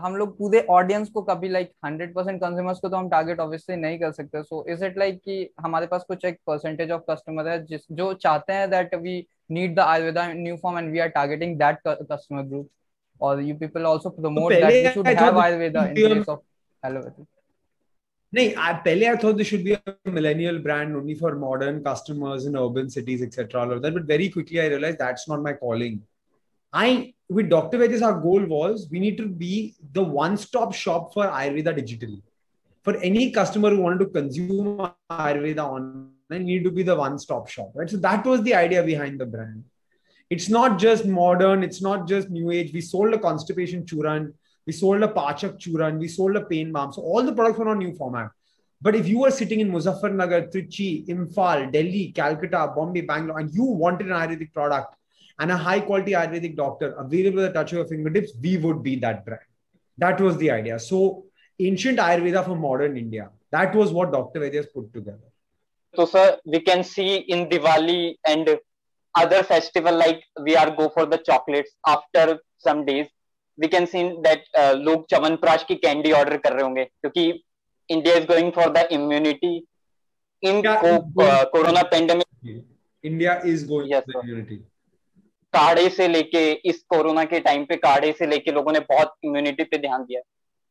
हम 0.00 0.14
लोग 0.16 0.36
पूरे 0.38 0.60
audience 0.70 1.08
को 1.14 1.22
कभी 1.22 1.48
like 1.48 1.72
hundred 1.84 2.14
percent 2.14 2.40
consumers 2.40 2.78
को 2.80 2.88
तो 2.88 2.96
हम 2.96 3.08
target 3.08 3.40
obviously 3.40 3.76
नहीं 3.76 3.98
कर 3.98 4.12
सकते 4.12 4.42
सो 4.42 4.64
इज़ 4.72 4.84
इट 4.84 4.98
लाइक 4.98 5.20
कि 5.24 5.48
हमारे 5.60 5.86
पास 5.86 6.04
कुछ 6.08 6.24
एक 6.24 6.38
परसेंटेज 6.46 6.90
ऑफ़ 6.90 7.02
कस्टमर 7.10 7.48
है 7.48 7.58
जिस 7.66 7.80
जो 7.98 8.12
चाहते 8.22 8.52
हैं 8.52 8.70
that 8.70 8.94
we 8.94 9.18
need 9.52 9.74
the 9.76 9.80
Ayurveda 9.80 10.26
new 10.32 10.56
form 10.62 10.78
and 10.78 10.90
we 10.92 10.98
are 10.98 11.08
targeting 11.18 11.56
that 11.58 11.78
customer 11.88 12.42
group 12.42 12.68
और 13.20 13.42
you 13.42 13.56
people 13.58 13.86
also 13.86 14.10
promote 14.10 14.52
that 14.52 14.86
we 14.86 14.92
should 14.94 15.08
have 15.08 15.38
Ayurveda 15.40 15.86
in 15.86 15.94
place 15.94 16.28
of 16.28 16.86
allopathy 16.86 17.26
I, 18.34 18.80
pele, 18.84 19.08
I 19.08 19.16
thought 19.16 19.36
this 19.36 19.46
should 19.46 19.64
be 19.64 19.74
a 19.74 19.82
millennial 20.04 20.58
brand 20.58 20.96
only 20.96 21.14
for 21.14 21.36
modern 21.36 21.82
customers 21.82 22.44
in 22.46 22.56
urban 22.56 22.90
cities, 22.90 23.22
etc. 23.22 23.60
All 23.60 23.72
of 23.72 23.82
that. 23.82 23.94
But 23.94 24.04
very 24.04 24.28
quickly, 24.28 24.60
I 24.60 24.66
realized 24.66 24.98
that's 24.98 25.28
not 25.28 25.42
my 25.42 25.52
calling. 25.52 26.02
I, 26.72 27.14
with 27.28 27.48
Dr. 27.48 27.78
Vaidya's, 27.78 28.02
our 28.02 28.20
goal 28.20 28.44
was 28.44 28.88
we 28.90 29.00
need 29.00 29.16
to 29.16 29.26
be 29.26 29.74
the 29.92 30.02
one-stop 30.02 30.74
shop 30.74 31.14
for 31.14 31.26
Ayurveda 31.26 31.78
digitally. 31.78 32.22
For 32.82 32.96
any 32.98 33.30
customer 33.30 33.70
who 33.70 33.80
wanted 33.80 34.00
to 34.00 34.06
consume 34.06 34.90
Ayurveda 35.10 35.58
online, 35.58 36.12
need 36.30 36.64
to 36.64 36.70
be 36.70 36.82
the 36.82 36.94
one-stop 36.94 37.48
shop, 37.48 37.70
right? 37.74 37.88
So 37.88 37.96
that 37.98 38.24
was 38.26 38.42
the 38.42 38.54
idea 38.54 38.82
behind 38.82 39.20
the 39.20 39.26
brand. 39.26 39.64
It's 40.28 40.48
not 40.48 40.78
just 40.78 41.06
modern. 41.06 41.62
It's 41.62 41.80
not 41.80 42.08
just 42.08 42.30
new 42.30 42.50
age. 42.50 42.72
We 42.72 42.80
sold 42.80 43.14
a 43.14 43.18
constipation 43.18 43.84
churan 43.84 44.32
we 44.66 44.72
sold 44.72 45.02
a 45.02 45.08
Pachak 45.08 45.58
Churan. 45.58 45.98
We 45.98 46.08
sold 46.08 46.36
a 46.36 46.44
pain 46.44 46.72
balm. 46.72 46.92
So 46.92 47.02
all 47.02 47.22
the 47.22 47.32
products 47.32 47.58
were 47.58 47.68
on 47.68 47.78
new 47.78 47.94
format. 47.94 48.30
But 48.82 48.94
if 48.94 49.08
you 49.08 49.20
were 49.20 49.30
sitting 49.30 49.60
in 49.60 49.70
Muzaffarnagar, 49.70 50.52
Trichy, 50.52 51.06
Imphal, 51.08 51.72
Delhi, 51.72 52.12
Calcutta, 52.14 52.72
Bombay, 52.76 53.02
Bangalore, 53.02 53.38
and 53.38 53.54
you 53.54 53.64
wanted 53.64 54.08
an 54.08 54.12
Ayurvedic 54.12 54.52
product 54.52 54.94
and 55.38 55.50
a 55.50 55.56
high 55.56 55.80
quality 55.80 56.12
Ayurvedic 56.12 56.56
doctor 56.56 56.92
available 56.92 57.40
at 57.40 57.52
the 57.52 57.58
touch 57.58 57.72
of 57.72 57.78
your 57.78 57.86
fingertips, 57.86 58.32
we 58.42 58.58
would 58.58 58.82
be 58.82 58.96
that 58.96 59.24
brand. 59.24 59.40
That 59.98 60.20
was 60.20 60.36
the 60.36 60.50
idea. 60.50 60.78
So 60.78 61.24
ancient 61.58 61.98
Ayurveda 61.98 62.44
for 62.44 62.56
modern 62.56 62.96
India. 62.96 63.30
That 63.50 63.74
was 63.74 63.92
what 63.92 64.12
Dr. 64.12 64.40
Vaidya's 64.40 64.66
put 64.66 64.92
together. 64.92 65.18
So, 65.94 66.04
sir, 66.04 66.38
we 66.44 66.60
can 66.60 66.84
see 66.84 67.16
in 67.16 67.48
Diwali 67.48 68.16
and 68.26 68.58
other 69.14 69.42
festival 69.42 69.96
like 69.96 70.22
we 70.42 70.54
are 70.56 70.70
go 70.76 70.90
for 70.90 71.06
the 71.06 71.16
chocolates 71.16 71.70
after 71.86 72.38
some 72.58 72.84
days 72.84 73.06
we 73.58 73.68
can 73.68 73.86
see 73.86 74.02
that 74.20 74.44
लोग 74.58 75.08
च्यवनप्राश 75.08 75.64
की 75.64 75.74
candy 75.74 76.12
order 76.12 76.36
कर 76.36 76.52
रहे 76.52 76.62
होंगे 76.62 76.84
क्योंकि 76.84 77.28
India 77.88 78.14
is 78.14 78.26
going 78.26 78.52
for 78.52 78.72
the 78.72 78.88
immunity 78.92 79.56
in 80.42 80.62
corona 80.66 81.82
pandemic 81.82 82.64
India 83.04 83.40
is 83.46 83.66
going 83.68 83.92
immunity 83.92 84.56
काढ़े 85.54 85.88
से 85.88 86.08
लेके 86.08 86.50
इस 86.68 86.82
कोरोना 86.88 87.24
के 87.24 87.40
टाइम 87.40 87.64
पे 87.64 87.76
काढ़े 87.76 88.12
से 88.12 88.26
लेके 88.26 88.52
लोगों 88.52 88.72
ने 88.72 88.80
बहुत 88.80 89.14
इम्यूनिटी 89.24 89.64
पे 89.64 89.78
ध्यान 89.78 90.02
दिया। 90.02 90.20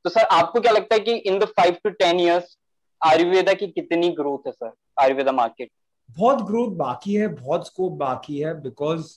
तो 0.05 0.09
सर 0.09 0.25
आपको 0.31 0.59
क्या 0.61 0.71
लगता 0.71 0.95
है 0.95 0.99
कि 0.99 1.13
in 1.29 1.39
the 1.39 1.45
five 1.57 1.77
to 1.83 1.89
ten 1.89 2.19
years 2.19 2.57
Ayurveda 3.01 3.53
की 3.53 3.67
कितनी 3.67 4.09
ग्रोथ 4.09 4.47
है 4.47 4.51
सर 4.51 4.71
आयुर्वेदा 5.01 5.31
मार्केट 5.31 5.69
बहुत 6.09 6.41
ग्रोथ 6.41 6.75
बाकी 6.77 7.13
है 7.13 7.27
बहुत 7.27 7.67
स्कोप 7.67 7.91
बाकी 7.91 8.39
है 8.39 8.53
बिकॉज़ 8.61 9.07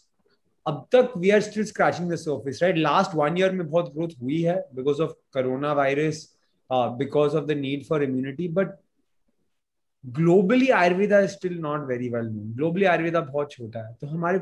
अब 0.68 0.86
तक 0.92 1.12
we 1.16 1.30
are 1.30 1.40
still 1.40 1.64
scratching 1.64 2.10
the 2.12 2.16
surface 2.16 2.58
right 2.62 2.76
last 2.76 3.14
one 3.14 3.38
year 3.38 3.52
में 3.52 3.68
बहुत 3.70 3.92
ग्रोथ 3.94 4.08
हुई 4.22 4.40
है 4.42 4.56
because 4.74 5.02
of 5.02 5.10
corona 5.32 5.72
virus 5.72 6.38
because 6.70 7.36
of 7.36 7.44
the 7.44 7.50
need 7.50 7.84
for 7.84 8.02
immunity 8.02 8.48
but 8.48 8.76
globally 10.04 10.68
Ayurveda 10.68 11.20
is 11.20 11.30
still 11.30 11.58
not 11.58 11.86
very 11.88 12.08
well 12.08 12.26
known 12.26 12.52
globally 12.54 12.84
Ayurveda 12.84 13.20
बहुत 13.20 13.52
छोटा 13.52 13.86
है 13.88 13.94
तो 13.94 14.06
हमारे, 14.06 14.40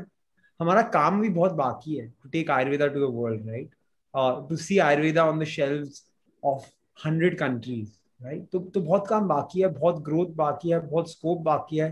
हमारा 0.59 0.81
काम 0.81 1.21
भी 1.21 1.29
बहुत 1.29 1.51
बाकी 1.51 1.95
है 1.95 2.07
to 2.07 2.29
take 2.29 2.51
Ayurveda 2.51 2.87
to 2.87 2.99
the 2.99 3.13
world 3.13 3.47
right 3.49 3.69
to 4.49 4.55
see 4.55 4.77
Ayurveda 4.79 5.25
on 5.25 5.39
the 5.39 5.43
shelves 5.43 6.03
of 6.43 6.65
hundred 7.05 7.37
countries 7.39 7.89
right 8.23 8.49
तो 8.51 8.81
बहुत 8.81 9.07
काम 9.07 9.27
बाकी 9.27 9.61
है, 9.61 9.67
बहुत 9.67 10.03
ग्रोथ 10.03 10.35
बाकी 10.35 10.69
है, 10.69 10.79
बहुत 10.79 11.11
स्कोप 11.11 11.41
बाकी 11.41 11.77
है 11.77 11.89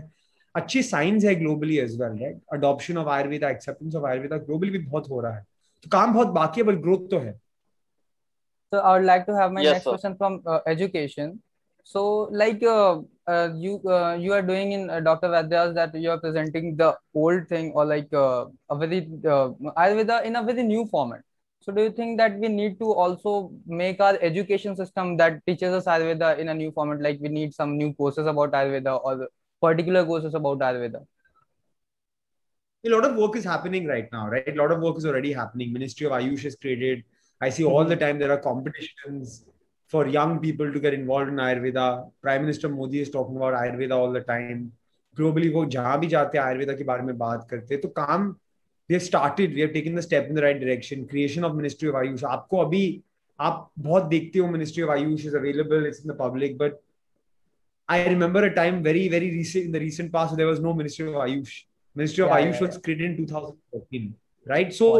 अच्छी 0.56 0.82
साइंस 0.82 1.24
है 1.24 1.34
globally 1.34 1.78
as 1.78 2.00
well 2.00 2.18
right 2.22 2.40
adoption 2.52 2.98
of 2.98 3.08
Ayurveda 3.14 3.50
acceptance 3.50 3.94
of 3.94 4.04
Ayurveda 4.10 4.36
globally 4.46 4.70
भी 4.70 4.78
बहुत 4.78 5.10
हो 5.10 5.20
रहा 5.20 5.34
है 5.34 5.44
तो 5.84 5.90
काम 5.92 6.14
बहुत 6.14 6.28
बाकी 6.38 6.60
है 6.60 6.66
बट 6.66 6.80
ग्रोथ 6.82 7.10
तो 7.10 7.18
है 7.18 7.34
so 8.72 8.78
i 8.78 8.92
would 8.92 9.04
like 9.08 9.26
to 9.26 9.34
have 9.34 9.52
my 9.52 9.62
yes, 9.62 9.74
next 9.74 9.84
sir. 9.84 9.90
question 9.90 10.16
from 10.20 10.38
uh, 10.44 10.60
education 10.66 11.34
so 11.90 12.02
like 12.40 12.62
uh, 12.62 12.98
uh, 13.32 13.50
you 13.64 13.74
uh, 13.96 14.16
you 14.22 14.32
are 14.32 14.42
doing 14.42 14.72
in 14.72 14.90
uh, 14.90 14.98
dr 15.08 15.30
vaidya's 15.34 15.74
that 15.76 15.94
you 16.04 16.10
are 16.14 16.18
presenting 16.24 16.74
the 16.80 16.88
old 17.14 17.46
thing 17.52 17.70
or 17.74 17.84
like 17.92 18.16
uh, 18.24 18.44
a 18.70 18.78
very 18.82 19.00
uh, 19.34 19.48
ayurveda 19.84 20.18
in 20.24 20.40
a 20.40 20.42
very 20.42 20.66
new 20.72 20.84
format 20.86 21.22
so 21.68 21.76
do 21.76 21.86
you 21.86 21.92
think 22.00 22.18
that 22.18 22.36
we 22.40 22.48
need 22.48 22.76
to 22.80 22.92
also 23.04 23.36
make 23.84 24.00
our 24.00 24.18
education 24.30 24.76
system 24.82 25.16
that 25.22 25.40
teaches 25.46 25.78
us 25.80 25.88
ayurveda 25.94 26.36
in 26.44 26.48
a 26.48 26.58
new 26.62 26.72
format 26.80 27.08
like 27.08 27.24
we 27.28 27.34
need 27.38 27.54
some 27.60 27.78
new 27.84 27.92
courses 28.02 28.34
about 28.34 28.60
ayurveda 28.62 28.98
or 29.04 29.16
particular 29.60 30.04
courses 30.04 30.34
about 30.34 30.58
Ayurveda? 30.58 31.04
A 32.84 32.88
lot 32.88 33.04
of 33.04 33.16
work 33.16 33.36
is 33.36 33.44
happening 33.44 33.86
right 33.86 34.08
now, 34.12 34.28
right? 34.28 34.48
A 34.48 34.54
lot 34.54 34.70
of 34.70 34.80
work 34.80 34.96
is 34.96 35.06
already 35.06 35.32
happening. 35.32 35.72
Ministry 35.72 36.06
of 36.06 36.12
Ayush 36.12 36.44
is 36.44 36.56
created. 36.56 37.04
I 37.40 37.50
see 37.50 37.64
all 37.64 37.84
the 37.84 37.96
time 37.96 38.18
there 38.18 38.32
are 38.32 38.38
competitions 38.38 39.44
for 39.88 40.06
young 40.06 40.38
people 40.40 40.72
to 40.72 40.80
get 40.80 40.94
involved 40.94 41.28
in 41.28 41.36
Ayurveda. 41.36 42.10
Prime 42.22 42.42
Minister 42.42 42.68
Modi 42.68 43.00
is 43.00 43.10
talking 43.10 43.36
about 43.36 43.54
Ayurveda 43.54 43.96
all 43.96 44.12
the 44.12 44.20
time. 44.20 44.72
Globally, 45.16 45.50
वो 45.52 45.64
जहाँ 45.70 45.98
भी 46.00 46.06
जाते 46.06 46.38
हैं 46.38 46.44
आयुर्वेदा 46.44 46.72
के 46.76 46.84
बारे 46.84 47.02
में 47.02 47.16
बात 47.18 47.46
करते 47.50 47.74
हैं 47.74 47.80
तो 47.82 47.88
काम 47.88 48.34
we 48.88 48.94
have 48.94 49.02
started 49.02 49.54
we 49.54 49.60
have 49.60 49.72
taken 49.72 49.94
the 49.94 50.02
step 50.02 50.28
in 50.28 50.34
the 50.34 50.42
right 50.42 50.60
direction 50.60 51.06
creation 51.08 51.44
of 51.44 51.54
ministry 51.60 51.88
of 51.88 51.96
ayush 52.00 52.24
आपको 52.24 52.58
अभी 52.64 52.82
आप 53.40 53.70
बहुत 53.86 54.04
देखते 54.08 54.38
हो 54.38 54.48
ministry 54.52 54.82
of 54.82 54.90
ayush 54.96 55.24
is 55.30 55.34
available 55.34 55.86
it's 55.86 56.00
in 56.00 56.12
the 56.12 56.18
public 56.20 56.56
but 56.58 56.82
I 57.89 58.07
remember 58.07 58.43
a 58.45 58.53
time 58.55 58.81
very 58.83 59.07
very 59.09 59.29
recent 59.31 59.65
in 59.65 59.71
the 59.71 59.79
recent 59.79 60.11
past 60.11 60.37
there 60.37 60.47
was 60.47 60.59
no 60.67 60.73
ministry 60.73 61.07
of 61.07 61.15
ayush 61.27 61.53
ministry 61.95 62.23
of 62.23 62.29
Yeah, 62.29 62.37
ayush 62.41 62.59
yeah, 62.61 62.67
was 62.67 62.77
created 62.77 63.05
in 63.11 63.17
2014 63.17 64.13
right 64.53 64.73
so 64.81 64.91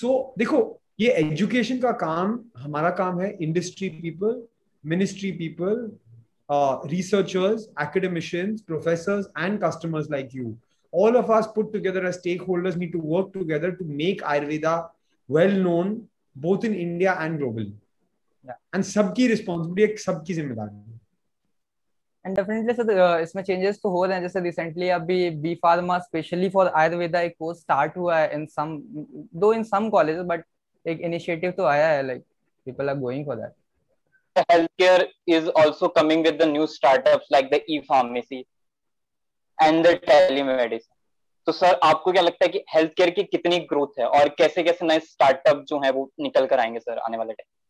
so 0.00 0.12
देखो 0.38 0.60
ये 1.00 1.10
education 1.22 1.78
का 1.80 1.90
काम 2.04 2.38
हमारा 2.58 2.90
काम 3.00 3.20
है 3.20 3.30
industry 3.46 3.88
people 4.02 4.42
ministry 4.92 5.32
people 5.40 5.90
researchers 6.90 7.64
academicians 7.84 8.62
professors 8.62 9.26
and 9.36 9.60
customers 9.64 10.08
like 10.14 10.32
you 10.32 10.56
all 10.92 11.16
of 11.16 11.30
us 11.38 11.46
put 11.56 11.72
together 11.72 12.04
as 12.10 12.18
stakeholders 12.20 12.76
need 12.82 12.92
to 12.92 12.98
work 12.98 13.32
together 13.32 13.70
to 13.80 13.84
make 13.84 14.22
ayurveda 14.34 14.72
well 15.28 15.52
known 15.66 15.90
both 16.46 16.64
in 16.70 16.74
india 16.86 17.16
and 17.26 17.38
globally 17.42 17.74
Yeah. 18.48 18.56
and 18.76 18.84
सबकी 18.92 19.24
responsibility 19.30 19.82
है 19.82 19.96
सबकी 20.06 20.34
जिम्मेदारी 20.34 20.76
है 20.76 21.00
and 22.25 22.35
definitely 22.35 22.73
sir 22.73 23.19
इसमें 23.21 23.43
changes 23.43 23.79
तो 23.83 23.89
हो 23.89 24.05
रहे 24.05 24.15
हैं। 24.15 24.21
जैसे 24.21 24.39
रिसेंटली 24.39 24.89
अभी 24.89 25.29
B 25.29 25.55
pharma 25.55 25.97
specially 25.99 26.49
for 26.49 26.67
Ayurveda 26.67 27.21
एक 27.21 27.35
कोर्स 27.39 27.59
स्टार्ट 27.59 27.97
हुआ 27.97 28.17
है 28.17 28.33
इन 28.33 28.45
सम 28.45 28.77
दो 29.35 29.53
इन 29.53 29.63
सम 29.63 29.89
कॉलेजेस 29.89 30.23
बट 30.25 30.45
एक 30.85 31.01
इनिशिएटिव 31.01 31.51
तो 31.51 31.65
आया 31.65 31.87
है 31.87 32.07
like 32.07 32.23
people 32.65 32.89
are 32.89 32.97
going 32.97 33.25
for 33.25 33.35
that 33.35 33.51
healthcare 34.51 35.03
is 35.27 35.49
also 35.61 35.87
coming 35.89 36.23
with 36.23 36.37
the 36.37 36.45
new 36.45 36.63
startups 36.67 37.27
like 37.31 37.49
the 37.51 37.59
e-pharmacy 37.73 38.39
and 39.59 39.85
the 39.85 39.91
telemedicine. 40.07 40.89
तो 41.47 41.51
sir 41.51 41.79
आपको 41.83 42.11
क्या 42.11 42.21
लगता 42.21 42.45
है 42.45 42.49
कि 42.49 42.63
हेल्थ 42.75 42.91
केयर 42.97 43.09
की 43.09 43.23
कितनी 43.23 43.59
ग्रोथ 43.59 43.99
है 43.99 44.05
और 44.05 44.29
कैसे 44.29 44.63
कैसे 44.63 44.85
नए 44.85 44.99
स्टार्टअप 44.99 45.63
जो 45.67 45.79
है 45.79 45.91
वो 45.91 46.09
निकल 46.19 46.45
कर 46.45 46.59
आएँगे 46.59 46.79
सर 46.79 46.97
आने 46.97 47.17
वाले 47.17 47.33
time 47.33 47.62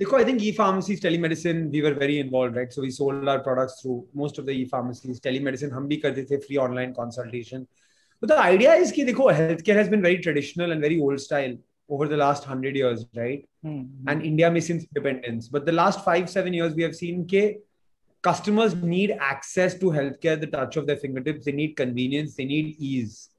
Dekho, 0.00 0.14
I 0.14 0.24
think 0.24 0.40
e-pharmacies, 0.42 1.00
telemedicine, 1.00 1.72
we 1.72 1.82
were 1.82 1.92
very 1.92 2.20
involved, 2.20 2.54
right? 2.54 2.72
So 2.72 2.82
we 2.82 2.90
sold 2.90 3.28
our 3.28 3.40
products 3.40 3.80
through 3.82 4.06
most 4.14 4.38
of 4.38 4.46
the 4.46 4.52
e-pharmacies. 4.52 5.18
Telemedicine, 5.20 5.72
हम 5.72 5.88
भी 5.88 6.00
करते 6.02 6.30
थे 6.30 6.46
free 6.46 6.56
online 6.56 6.94
consultation. 6.94 7.66
But 8.20 8.28
the 8.28 8.38
idea 8.38 8.74
is 8.74 8.92
कि 8.92 9.04
देखो, 9.06 9.32
healthcare 9.32 9.74
has 9.74 9.88
been 9.88 10.00
very 10.00 10.18
traditional 10.18 10.70
and 10.72 10.80
very 10.80 11.00
old 11.00 11.20
style 11.20 11.56
over 11.88 12.06
the 12.06 12.16
last 12.16 12.44
hundred 12.44 12.76
years, 12.76 13.06
right? 13.16 13.48
And 14.06 14.22
India 14.22 14.50
में 14.50 14.62
since 14.62 14.84
independence. 14.84 15.48
But 15.48 15.66
the 15.66 15.72
last 15.72 16.04
five, 16.04 16.30
seven 16.30 16.52
years, 16.52 16.74
we 16.74 16.82
have 16.82 16.94
seen 16.94 17.26
कि 17.26 17.56
customers 18.22 18.74
need 18.76 19.16
access 19.18 19.74
to 19.78 19.86
healthcare, 19.86 20.40
the 20.40 20.46
touch 20.46 20.76
of 20.76 20.86
their 20.86 20.96
fingertips. 20.96 21.44
They 21.44 21.52
need 21.52 21.76
convenience. 21.76 22.34
They 22.34 22.44
need 22.44 22.76
ease. 22.78 23.30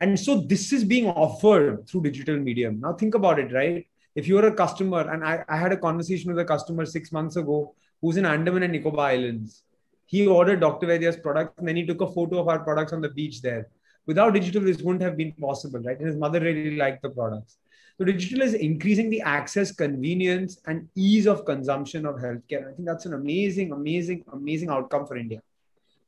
And 0.00 0.18
so 0.18 0.40
this 0.40 0.72
is 0.72 0.84
being 0.84 1.06
offered 1.08 1.88
through 1.88 2.02
digital 2.02 2.36
medium. 2.36 2.80
Now 2.80 2.94
think 2.94 3.14
about 3.14 3.38
it, 3.38 3.52
right? 3.52 3.86
If 4.15 4.27
you're 4.27 4.45
a 4.45 4.53
customer, 4.53 5.09
and 5.11 5.23
I, 5.23 5.43
I 5.47 5.57
had 5.57 5.71
a 5.71 5.77
conversation 5.77 6.31
with 6.31 6.39
a 6.39 6.45
customer 6.45 6.85
six 6.85 7.11
months 7.11 7.35
ago 7.35 7.73
who's 8.01 8.17
in 8.17 8.25
Andaman 8.25 8.63
and 8.63 8.73
Nicobar 8.73 9.07
Islands. 9.07 9.63
He 10.05 10.27
ordered 10.27 10.59
Dr. 10.59 10.87
Vaidya's 10.87 11.15
products 11.15 11.57
and 11.57 11.67
then 11.67 11.77
he 11.77 11.85
took 11.85 12.01
a 12.01 12.11
photo 12.11 12.39
of 12.39 12.49
our 12.49 12.59
products 12.59 12.91
on 12.91 13.01
the 13.01 13.09
beach 13.09 13.41
there. 13.41 13.69
Without 14.07 14.33
digital, 14.33 14.61
this 14.61 14.81
wouldn't 14.81 15.03
have 15.03 15.15
been 15.15 15.31
possible, 15.33 15.79
right? 15.79 15.97
And 15.97 16.07
his 16.07 16.17
mother 16.17 16.39
really 16.39 16.75
liked 16.75 17.01
the 17.01 17.09
products. 17.09 17.57
So 17.97 18.05
digital 18.05 18.41
is 18.41 18.55
increasing 18.55 19.09
the 19.09 19.21
access, 19.21 19.71
convenience, 19.71 20.59
and 20.65 20.89
ease 20.95 21.27
of 21.27 21.45
consumption 21.45 22.05
of 22.05 22.15
healthcare. 22.15 22.67
I 22.67 22.73
think 22.73 22.85
that's 22.87 23.05
an 23.05 23.13
amazing, 23.13 23.71
amazing, 23.71 24.25
amazing 24.33 24.69
outcome 24.69 25.05
for 25.05 25.15
India. 25.15 25.41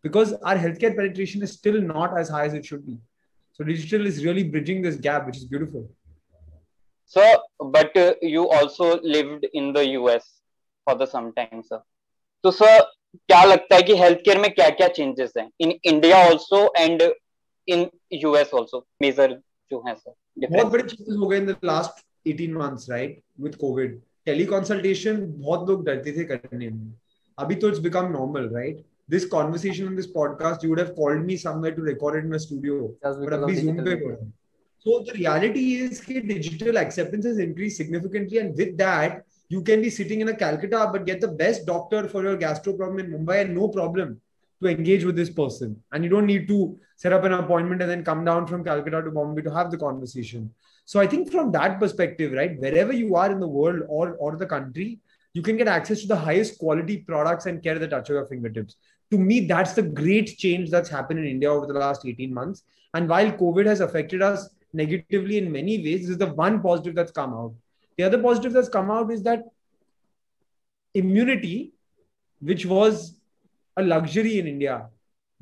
Because 0.01 0.33
our 0.33 0.55
healthcare 0.55 0.95
penetration 0.95 1.43
is 1.43 1.51
still 1.51 1.79
not 1.79 2.17
as 2.17 2.29
high 2.29 2.45
as 2.45 2.53
it 2.53 2.65
should 2.65 2.85
be. 2.85 2.97
So 3.53 3.63
digital 3.63 4.07
is 4.07 4.25
really 4.25 4.43
bridging 4.43 4.81
this 4.81 4.95
gap, 4.95 5.27
which 5.27 5.37
is 5.37 5.45
beautiful. 5.45 5.87
So, 7.05 7.21
but 7.59 7.95
uh, 7.95 8.13
you 8.21 8.49
also 8.49 8.99
lived 9.01 9.45
in 9.53 9.73
the 9.73 9.85
US 9.99 10.41
for 10.87 10.95
the 10.95 11.05
some 11.05 11.33
time, 11.33 11.63
sir. 11.63 11.79
तो 12.43 12.51
sir 12.51 12.79
क्या 13.27 13.43
लगता 13.43 13.75
है 13.75 13.81
कि 13.81 13.95
health 13.97 14.19
care 14.25 14.37
में 14.39 14.49
क्या 14.53 14.69
क्या 14.69 14.87
changes 14.95 15.33
हैं 15.37 15.49
in 15.61 15.71
India 15.71 16.17
also 16.29 16.61
and 16.77 17.01
in 17.67 17.89
US 18.13 18.53
also 18.53 18.85
major 19.01 19.33
जो 19.71 19.83
है 19.87 19.93
सर 19.95 20.13
बहुत 20.39 20.71
बड़े 20.71 20.83
चेंजेस 20.83 21.17
हो 21.19 21.27
गए 21.27 21.37
in 21.37 21.45
the 21.45 21.55
last 21.65 22.03
18 22.27 22.55
months 22.55 22.89
right 22.89 23.21
with 23.41 23.55
Covid 23.55 23.99
teleconsultation 24.45 25.25
बहुत 25.27 25.69
लोग 25.69 25.85
डरते 25.85 26.17
थे 26.17 26.23
करने 26.33 26.69
में 26.69 26.93
अभी 27.37 27.55
तो 27.55 27.69
it's 27.69 27.79
become 27.87 28.11
normal 28.17 28.49
right 28.55 28.83
this 29.09 29.25
conversation 29.31 29.87
on 29.87 29.95
this 29.95 30.07
podcast 30.07 30.61
you 30.63 30.69
would 30.69 30.79
have 30.79 30.95
called 30.95 31.25
me 31.25 31.35
somewhere 31.37 31.71
to 31.71 31.81
record 31.81 32.15
it 32.19 32.27
in 32.27 32.33
a 32.33 32.39
studio 32.39 32.75
Just 33.03 33.19
but 33.19 33.25
because 33.25 33.43
of 33.43 33.49
abhi 33.49 33.55
zoom 33.61 34.31
so 34.83 35.03
the 35.07 35.13
reality 35.13 35.75
is 35.75 36.01
that 36.01 36.27
digital 36.27 36.77
acceptance 36.77 37.25
has 37.25 37.37
increased 37.37 37.77
significantly 37.77 38.39
and 38.39 38.57
with 38.57 38.77
that 38.77 39.23
you 39.47 39.61
can 39.61 39.81
be 39.81 39.89
sitting 39.89 40.21
in 40.21 40.29
a 40.29 40.35
calcutta 40.35 40.89
but 40.91 41.05
get 41.05 41.21
the 41.21 41.27
best 41.27 41.65
doctor 41.65 42.07
for 42.09 42.23
your 42.23 42.35
gastro 42.35 42.73
problem 42.73 42.99
in 42.99 43.11
mumbai 43.11 43.41
and 43.41 43.55
no 43.55 43.67
problem 43.67 44.19
to 44.63 44.69
engage 44.69 45.03
with 45.03 45.15
this 45.15 45.29
person. 45.29 45.81
And 45.91 46.03
you 46.03 46.09
don't 46.09 46.25
need 46.25 46.47
to 46.47 46.77
set 46.95 47.13
up 47.13 47.23
an 47.23 47.33
appointment 47.33 47.81
and 47.81 47.91
then 47.91 48.03
come 48.03 48.25
down 48.25 48.47
from 48.47 48.63
calcutta 48.63 49.03
to 49.03 49.11
bombay 49.11 49.41
to 49.43 49.53
have 49.53 49.71
the 49.71 49.77
conversation. 49.77 50.53
So 50.85 50.99
i 50.99 51.07
think 51.07 51.31
from 51.31 51.51
that 51.51 51.79
perspective 51.79 52.33
right 52.33 52.59
wherever 52.59 52.91
you 52.91 53.15
are 53.15 53.31
in 53.31 53.39
the 53.39 53.47
world 53.47 53.83
or 53.87 54.15
or 54.15 54.35
the 54.35 54.45
country 54.45 54.99
you 55.33 55.41
can 55.41 55.55
get 55.57 55.69
access 55.75 56.01
to 56.01 56.07
the 56.07 56.17
highest 56.23 56.59
quality 56.59 56.97
products 56.97 57.45
and 57.45 57.63
care 57.63 57.75
at 57.75 57.79
the 57.79 57.87
touch 57.87 58.09
your 58.09 58.25
fingertips. 58.25 58.75
To 59.11 59.17
me, 59.17 59.39
that's 59.47 59.73
the 59.73 59.81
great 59.81 60.37
change 60.37 60.69
that's 60.69 60.89
happened 60.89 61.19
in 61.19 61.25
India 61.25 61.51
over 61.51 61.65
the 61.65 61.79
last 61.85 62.05
18 62.05 62.33
months. 62.33 62.63
And 62.93 63.09
while 63.09 63.31
COVID 63.31 63.65
has 63.65 63.79
affected 63.79 64.21
us 64.21 64.49
negatively 64.72 65.38
in 65.38 65.50
many 65.50 65.78
ways, 65.78 66.02
this 66.02 66.10
is 66.10 66.18
the 66.18 66.26
one 66.26 66.60
positive 66.62 66.94
that's 66.94 67.12
come 67.12 67.32
out. 67.32 67.54
The 67.96 68.04
other 68.04 68.22
positive 68.22 68.52
that's 68.52 68.68
come 68.68 68.90
out 68.90 69.10
is 69.10 69.22
that 69.22 69.44
immunity, 70.94 71.72
which 72.40 72.66
was 72.66 73.20
a 73.76 73.82
luxury 73.82 74.38
in 74.38 74.46
India 74.46 74.88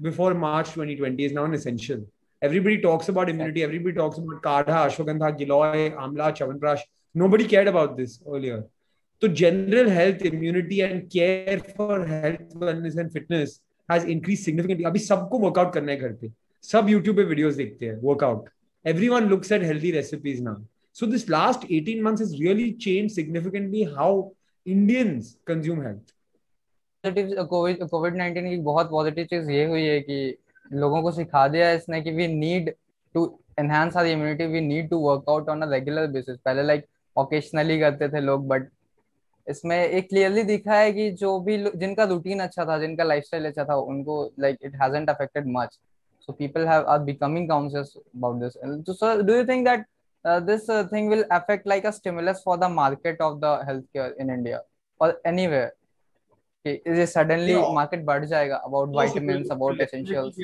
before 0.01 0.35
March 0.35 0.67
2020, 0.67 1.25
is 1.25 1.33
now 1.33 1.45
an 1.45 1.55
essential. 1.55 2.07
Everybody 2.43 2.81
talks 2.81 3.09
about 3.09 3.29
immunity, 3.31 3.63
everybody 3.63 3.95
talks 3.95 4.19
about 4.19 4.43
Kadha, 4.43 4.89
Ashwagandha, 4.89 5.39
Giloy, 5.39 5.95
Amla, 5.95 6.37
Chavanprash. 6.37 6.81
Nobody 7.15 7.47
cared 7.47 7.69
about 7.69 7.97
this 7.97 8.21
earlier. 8.29 8.67
So 9.21 9.29
general 9.29 9.89
health, 9.89 10.21
immunity, 10.21 10.83
and 10.83 11.11
care 11.11 11.59
for 11.77 12.05
health, 12.05 12.55
wellness, 12.55 12.99
and 12.99 13.11
fitness 13.11 13.61
has 13.89 14.05
increased 14.05 14.45
significantly. 14.45 14.85
अभी 14.85 14.99
सबको 14.99 15.41
workout 15.41 15.73
करना 15.75 15.93
है 15.93 15.99
घर 15.99 16.13
पे 16.21 16.33
सब 16.73 16.89
YouTube 16.89 17.17
पे 17.17 17.25
videos 17.31 17.57
देखते 17.57 17.87
हैं 17.87 18.01
workout. 18.03 18.49
Everyone 18.86 19.30
looks 19.30 19.52
at 19.52 19.62
healthy 19.62 19.92
recipes 19.94 20.42
now. 20.42 20.58
So 20.92 21.06
this 21.06 21.30
last 21.30 21.66
18 21.70 22.02
months 22.02 22.22
has 22.22 22.40
really 22.40 22.74
changed 22.74 23.14
significantly 23.14 23.84
how 23.84 24.32
Indians 24.66 25.38
consume 25.46 25.84
health. 25.84 26.14
Covid 27.04 27.84
Covid 27.90 28.16
nineteen 28.16 28.50
की 28.50 28.58
बहुत 28.64 28.90
पॉजिटिव 28.90 29.26
चीज़ 29.26 29.50
ये 29.52 29.66
हुई 29.66 29.84
है 29.84 30.00
कि 30.02 30.18
लोगों 30.72 31.02
को 31.02 31.12
सिखा 31.12 31.48
दिया 31.48 31.68
है 31.68 31.76
इसने 31.78 32.02
कि 32.02 32.12
we 32.12 32.28
need 32.28 32.74
to 33.16 33.24
enhance 33.60 33.96
our 33.98 34.08
immunity 34.08 34.46
we 34.46 34.62
need 34.62 34.90
to 34.90 34.98
work 35.00 35.30
out 35.30 35.50
on 35.50 35.62
a 35.62 35.70
regular 35.72 36.08
basis 36.12 36.38
पहले 36.46 36.64
लाइक 36.64 36.86
ओकेशनली 37.16 37.80
करते 37.80 38.10
थे 38.10 38.20
लोग 38.22 38.48
बट 38.48 38.70
इसमें 39.48 39.78
एक 39.78 40.10
क्लियरली 40.10 40.44
दिखा 40.44 40.76
है 40.80 40.92
कि 40.94 41.10
जो 41.22 41.40
भी 41.40 41.58
जिनका 41.76 42.04
रूटीन 42.04 42.40
अच्छा 42.40 42.66
था, 42.66 42.78
जिनका 42.80 43.04
लाइफस्टाइल 43.04 43.46
अच्छा 43.46 43.64
था, 43.66 43.76
उनको 43.76 44.24
like 44.40 44.58
it 44.66 44.76
hasn't 44.82 45.10
affected 45.10 45.48
much 45.48 45.80
so 46.26 46.34
people 46.42 46.66
have 46.72 46.86
are 46.94 47.00
becoming 47.12 47.48
conscious 47.52 47.96
about 48.18 48.40
this 48.40 48.56
and 48.62 48.86
so, 48.86 48.94
so 48.94 49.22
do 49.30 49.36
you 49.40 49.46
think 49.46 49.66
that 49.66 49.86
uh, 50.26 50.40
this 50.40 50.70
uh, 50.70 50.84
thing 50.94 51.08
will 51.14 51.24
affect 51.32 51.66
like 51.74 51.86
a 51.86 51.92
stimulus 52.00 52.42
for 52.44 52.58
the 52.64 52.70
market 52.70 53.22
of 53.28 53.40
the 53.46 53.54
healthcare 53.70 54.10
in 54.18 54.30
india 54.38 54.60
or 55.00 55.08
anywhere 55.34 55.70
okay, 56.66 56.76
is 56.86 57.00
it 57.06 57.10
suddenly 57.18 57.56
Yeah. 57.58 57.72
market 57.80 58.06
बढ़ 58.12 58.26
जाएगा 58.34 58.62
about 58.70 58.94
vitamins 59.00 59.48
will- 59.50 59.56
about 59.58 59.82
essentials. 59.88 60.38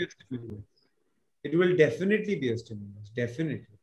It 1.43 1.53
will 1.59 1.73
definitely 1.77 2.35
be 2.43 2.49
a 2.51 2.57
stimulus. 2.57 3.11
Definitely. 3.15 3.75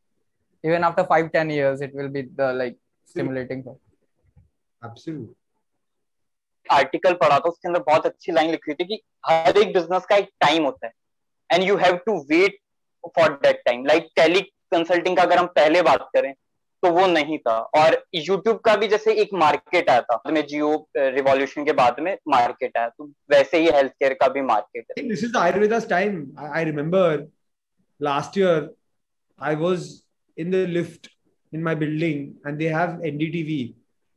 even 0.69 0.83
after 0.87 1.03
five 1.13 1.31
ten 1.37 1.49
years 1.53 1.81
it 1.85 1.93
will 1.99 2.09
be 2.17 2.21
the 2.41 2.47
like 2.61 2.75
stimulating 3.13 3.63
Absolutely. 4.81 5.33
Article 6.71 7.13
पढ़ा 7.21 7.37
था 7.39 7.49
उसके 7.49 7.67
अंदर 7.67 7.79
बहुत 7.87 8.05
अच्छी 8.05 8.31
line 8.31 8.51
लिखी 8.51 8.73
थी 8.73 8.85
कि 8.91 9.01
हर 9.29 9.57
एक 9.57 9.73
बिज़नेस 9.73 10.05
का 10.09 10.15
एक 10.15 10.29
टाइम 10.41 10.63
होता 10.63 10.87
है 10.87 10.93
and 11.49 11.63
you 11.63 11.75
have 11.77 11.97
to 12.05 12.17
wait 12.31 12.57
for 13.15 13.29
that 13.43 13.61
time 13.65 13.85
like 13.85 14.09
tele 14.15 14.41
consulting 14.71 15.17
का 15.17 15.23
अगर 15.23 15.37
हम 15.37 15.45
पहले 15.55 15.81
बात 15.81 16.09
करें 16.15 16.33
तो 16.83 16.89
वो 16.91 17.05
नहीं 17.07 17.37
था। 17.37 17.57
और 17.75 17.95
यूट्यूब 18.15 18.57
का 18.65 18.75
भी 18.75 18.87
जैसे 18.87 19.13
एक 19.21 19.29
मार्केट 19.33 19.89
आया 19.89 20.01
था 20.01 20.31
में 20.31 20.45
जियो 20.47 20.71
रिवॉल्यूशन 20.97 21.65
के 21.65 21.71
बाद 21.73 21.99
में 21.99 22.17
मार्केट 22.29 22.77
आया 22.77 22.89
तो 22.89 23.05
वैसे 23.31 23.59
ही 23.59 23.69
हेल्थ 23.75 23.91
केयर 23.91 24.13
का 24.13 24.27
भी 24.27 24.41
मार्केट 24.43 24.85
है। 24.91 25.07
This 25.07 25.23
is 25.23 25.31
the 25.33 25.37
Ayurveda 25.37 25.79
time 25.89 26.25
I 26.53 26.63
remember 26.65 27.27
last 27.99 28.37
year 28.37 28.69
I 29.39 29.55
was 29.55 29.89
in 30.37 30.51
the 30.51 30.65
lift 30.69 31.09
in 31.53 31.63
my 31.63 31.75
building 31.75 32.47
and 32.47 32.57
they 32.57 32.69
have 32.69 33.01
NDTV 33.05 33.63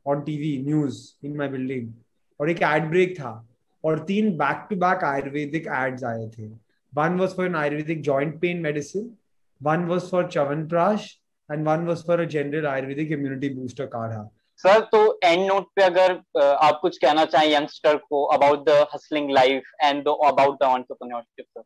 on 0.07 0.23
TV 0.23 0.57
news 0.65 1.03
in 1.27 1.37
my 1.37 1.49
building 1.49 1.93
और 2.41 2.51
एक 2.51 2.63
ad 2.65 2.89
break 2.91 3.19
था, 3.19 3.49
और 3.85 3.99
तीन 4.07 4.31
back 4.39 4.67
to 4.71 4.77
back 4.77 5.05
Ayurvedic 5.05 5.67
ads 5.77 6.05
आए 6.05 6.29
थे। 6.29 6.49
One 6.94 7.18
was 7.18 7.34
for 7.34 7.46
an 7.46 7.54
Ayurvedic 7.54 8.02
joint 8.04 8.40
pain 8.42 8.62
medicine. 8.62 9.18
one 9.60 9.88
was 9.88 10.10
for 10.10 10.24
Prash, 10.24 11.04
and 11.50 11.66
one 11.66 11.86
was 11.86 12.04
for 12.04 12.16
a 12.22 12.26
general 12.28 12.66
Ayurvedic 12.66 13.12
immunity 13.12 13.50
booster 13.50 13.88
kadha. 13.88 14.30
Sir 14.64 14.80
तो 14.92 15.20
end 15.24 15.48
note 15.48 15.68
पे 15.76 15.84
अगर 15.84 16.12
आप 16.42 16.80
कुछ 16.82 16.98
कहना 16.98 17.26
चाहें 17.26 17.50
यंगस्टर 17.52 17.96
को 18.10 18.24
about 18.34 18.66
the 18.68 18.86
hustling 18.94 19.32
life 19.32 19.64
and 19.84 20.08
about 20.08 20.58
the 20.64 20.70
entrepreneurship 20.76 21.46
sir 21.46 21.64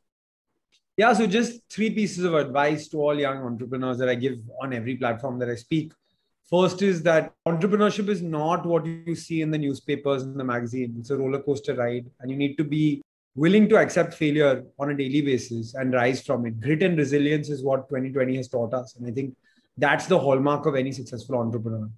Yeah, 0.99 1.13
so 1.13 1.25
just 1.33 1.57
three 1.73 1.87
pieces 1.95 2.23
of 2.27 2.35
advice 2.37 2.87
to 2.91 3.01
all 3.07 3.19
young 3.23 3.41
entrepreneurs 3.47 3.99
that 3.99 4.09
I 4.09 4.15
give 4.21 4.37
on 4.63 4.71
every 4.77 4.95
platform 5.01 5.37
that 5.41 5.49
I 5.49 5.55
speak. 5.55 5.91
First 6.51 6.81
is 6.87 7.03
that 7.03 7.27
entrepreneurship 7.51 8.09
is 8.13 8.23
not 8.23 8.65
what 8.71 8.87
you 8.87 9.15
see 9.23 9.41
in 9.41 9.51
the 9.51 9.59
newspapers 9.65 10.23
and 10.23 10.39
the 10.43 10.47
magazine. 10.51 10.95
It's 11.01 11.11
a 11.11 11.17
roller 11.19 11.41
coaster 11.49 11.75
ride, 11.75 12.09
and 12.19 12.31
you 12.31 12.37
need 12.37 12.57
to 12.61 12.63
be 12.63 12.81
willing 13.34 13.68
to 13.68 13.76
accept 13.76 14.14
failure 14.14 14.64
on 14.78 14.90
a 14.90 14.96
daily 14.96 15.22
basis 15.22 15.74
and 15.74 15.92
rise 15.92 16.24
from 16.24 16.46
it. 16.46 16.60
Grit 16.60 16.82
and 16.82 16.98
resilience 16.98 17.48
is 17.48 17.62
what 17.62 17.88
2020 17.88 18.36
has 18.36 18.48
taught 18.48 18.74
us. 18.74 18.94
And 18.96 19.06
I 19.06 19.10
think 19.10 19.34
that's 19.76 20.06
the 20.06 20.18
hallmark 20.18 20.66
of 20.66 20.74
any 20.74 20.92
successful 20.92 21.36
entrepreneur 21.36 21.88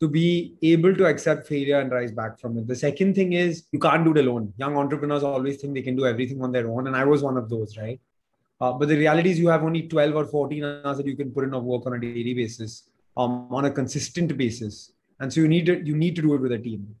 to 0.00 0.08
be 0.08 0.54
able 0.62 0.94
to 0.96 1.04
accept 1.04 1.46
failure 1.46 1.78
and 1.78 1.92
rise 1.92 2.10
back 2.10 2.40
from 2.40 2.56
it. 2.56 2.66
The 2.66 2.74
second 2.74 3.14
thing 3.14 3.34
is 3.34 3.64
you 3.70 3.78
can't 3.78 4.04
do 4.04 4.12
it 4.12 4.26
alone. 4.26 4.54
Young 4.56 4.76
entrepreneurs 4.76 5.22
always 5.22 5.60
think 5.60 5.74
they 5.74 5.82
can 5.82 5.96
do 5.96 6.06
everything 6.06 6.42
on 6.42 6.52
their 6.52 6.70
own. 6.70 6.86
And 6.86 6.96
I 6.96 7.04
was 7.04 7.22
one 7.22 7.36
of 7.36 7.50
those, 7.50 7.76
right? 7.76 8.00
Uh, 8.62 8.72
but 8.72 8.88
the 8.88 8.96
reality 8.96 9.30
is 9.30 9.38
you 9.38 9.48
have 9.48 9.62
only 9.62 9.82
12 9.82 10.16
or 10.16 10.24
14 10.24 10.64
hours 10.64 10.96
that 10.96 11.06
you 11.06 11.16
can 11.16 11.30
put 11.30 11.44
in 11.44 11.52
of 11.52 11.64
work 11.64 11.84
on 11.86 11.94
a 11.94 12.00
daily 12.00 12.32
basis, 12.32 12.88
um, 13.16 13.48
on 13.50 13.66
a 13.66 13.70
consistent 13.70 14.36
basis. 14.36 14.92
And 15.18 15.30
so 15.30 15.42
you 15.42 15.48
need 15.48 15.66
to, 15.66 15.84
you 15.84 15.96
need 15.96 16.16
to 16.16 16.22
do 16.22 16.34
it 16.34 16.40
with 16.40 16.52
a 16.52 16.58
team, 16.58 16.94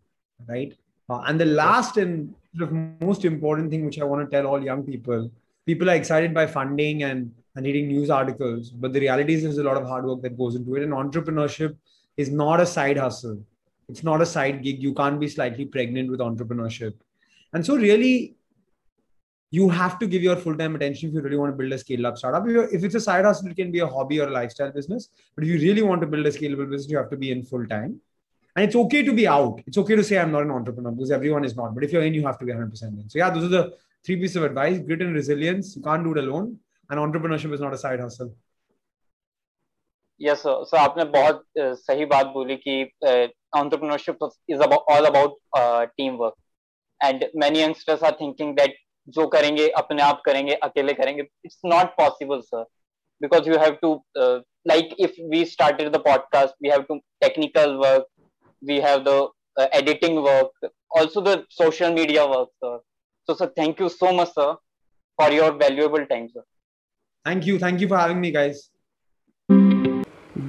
right? 0.46 0.74
Uh, 1.08 1.20
and 1.26 1.40
the 1.40 1.46
last 1.46 1.96
and 1.96 2.34
of 2.58 2.72
most 3.00 3.24
important 3.24 3.70
thing, 3.70 3.84
which 3.84 4.00
I 4.00 4.04
want 4.04 4.28
to 4.28 4.36
tell 4.36 4.46
all 4.46 4.62
young 4.62 4.82
people, 4.82 5.30
people 5.66 5.90
are 5.90 5.94
excited 5.94 6.34
by 6.34 6.46
funding 6.46 7.04
and, 7.04 7.32
and 7.54 7.66
reading 7.66 7.88
news 7.88 8.10
articles, 8.10 8.70
but 8.70 8.92
the 8.92 9.00
reality 9.00 9.34
is 9.34 9.42
there's 9.42 9.58
a 9.58 9.64
lot 9.64 9.76
of 9.76 9.86
hard 9.86 10.04
work 10.04 10.22
that 10.22 10.36
goes 10.36 10.56
into 10.56 10.74
it. 10.76 10.82
And 10.82 10.92
entrepreneurship 10.92 11.76
is 12.16 12.30
not 12.30 12.60
a 12.60 12.66
side 12.66 12.96
hustle. 12.96 13.42
It's 13.88 14.02
not 14.02 14.20
a 14.20 14.26
side 14.26 14.62
gig. 14.62 14.82
You 14.82 14.94
can't 14.94 15.18
be 15.18 15.28
slightly 15.28 15.64
pregnant 15.64 16.10
with 16.10 16.20
entrepreneurship. 16.20 16.94
And 17.52 17.64
so, 17.66 17.76
really, 17.76 18.36
you 19.50 19.68
have 19.68 19.98
to 19.98 20.06
give 20.06 20.22
your 20.22 20.36
full 20.36 20.56
time 20.56 20.76
attention 20.76 21.08
if 21.08 21.14
you 21.14 21.20
really 21.22 21.36
want 21.36 21.52
to 21.52 21.56
build 21.56 21.72
a 21.72 21.78
scale 21.78 22.06
up 22.06 22.16
startup. 22.16 22.44
If 22.46 22.84
it's 22.84 22.94
a 22.94 23.00
side 23.00 23.24
hustle, 23.24 23.48
it 23.48 23.56
can 23.56 23.72
be 23.72 23.80
a 23.80 23.86
hobby 23.86 24.20
or 24.20 24.28
a 24.28 24.30
lifestyle 24.30 24.70
business. 24.70 25.08
But 25.34 25.44
if 25.44 25.50
you 25.50 25.58
really 25.58 25.82
want 25.82 26.00
to 26.02 26.06
build 26.06 26.26
a 26.26 26.30
scalable 26.30 26.70
business, 26.70 26.90
you 26.90 26.98
have 26.98 27.10
to 27.10 27.16
be 27.16 27.32
in 27.32 27.42
full 27.42 27.66
time. 27.66 28.00
And 28.59 28.65
it's 28.65 28.75
okay 28.75 29.03
to 29.03 29.13
be 29.13 29.27
out. 29.27 29.61
It's 29.67 29.77
okay 29.77 29.95
to 29.95 30.03
say, 30.03 30.17
I'm 30.17 30.31
not 30.31 30.43
an 30.43 30.51
entrepreneur 30.51 30.91
because 30.91 31.11
everyone 31.11 31.43
is 31.43 31.55
not. 31.55 31.75
But 31.75 31.83
if 31.83 31.91
you're 31.91 32.03
in, 32.03 32.13
you 32.13 32.25
have 32.25 32.39
to 32.39 32.45
be 32.45 32.53
100% 32.53 32.83
in. 32.83 33.09
So, 33.09 33.19
yeah, 33.19 33.29
those 33.29 33.43
are 33.43 33.49
the 33.49 33.73
three 34.05 34.15
pieces 34.15 34.37
of 34.37 34.43
advice 34.43 34.79
grit 34.79 35.01
and 35.01 35.13
resilience. 35.13 35.75
You 35.75 35.81
can't 35.81 36.03
do 36.03 36.11
it 36.13 36.19
alone. 36.19 36.57
And 36.89 36.99
entrepreneurship 36.99 37.53
is 37.53 37.59
not 37.59 37.73
a 37.73 37.77
side 37.77 37.99
hustle. 37.99 38.31
Yes 40.21 40.43
sir 40.47 40.77
आपने 40.77 41.03
बहुत 41.13 41.43
सही 41.59 42.05
बात 42.11 42.25
बोली 42.33 42.55
कि 42.67 42.75
entrepreneurship 43.57 44.17
is 44.47 44.61
about 44.61 44.83
all 44.87 45.05
about 45.05 45.33
uh, 45.57 45.85
teamwork 45.99 46.35
and 47.03 47.25
many 47.33 47.59
youngsters 47.59 48.01
are 48.01 48.15
thinking 48.21 48.55
that 48.55 48.71
जो 49.17 49.25
करेंगे 49.27 49.67
अपने 49.77 50.01
आप 50.01 50.21
करेंगे 50.25 50.53
अकेले 50.67 50.93
करेंगे 50.93 51.23
it's 51.47 51.59
not 51.73 51.95
possible 51.97 52.41
sir 52.41 52.63
because 53.21 53.45
you 53.47 53.57
have 53.63 53.79
to 53.81 53.91
uh, 54.21 54.39
like 54.71 54.95
if 54.97 55.19
we 55.33 55.43
started 55.45 55.91
the 55.93 55.99
podcast 56.07 56.55
we 56.61 56.69
have 56.69 56.87
to 56.87 56.99
technical 57.21 57.77
work 57.81 58.07
we 58.62 58.80
have 58.80 59.04
the 59.04 59.18
uh, 59.56 59.66
editing 59.72 60.22
work 60.22 60.52
also 60.90 61.20
the 61.20 61.44
social 61.48 61.92
media 61.92 62.26
work 62.26 62.48
sir 62.62 62.78
so 63.26 63.34
sir 63.34 63.52
thank 63.56 63.80
you 63.80 63.88
so 63.88 64.12
much 64.12 64.32
sir 64.34 64.50
for 65.20 65.30
your 65.38 65.52
valuable 65.64 66.04
time 66.12 66.28
sir 66.34 66.44
thank 67.24 67.46
you 67.46 67.58
thank 67.58 67.80
you 67.80 67.88
for 67.88 67.98
having 68.04 68.20
me 68.20 68.30
guys 68.40 68.68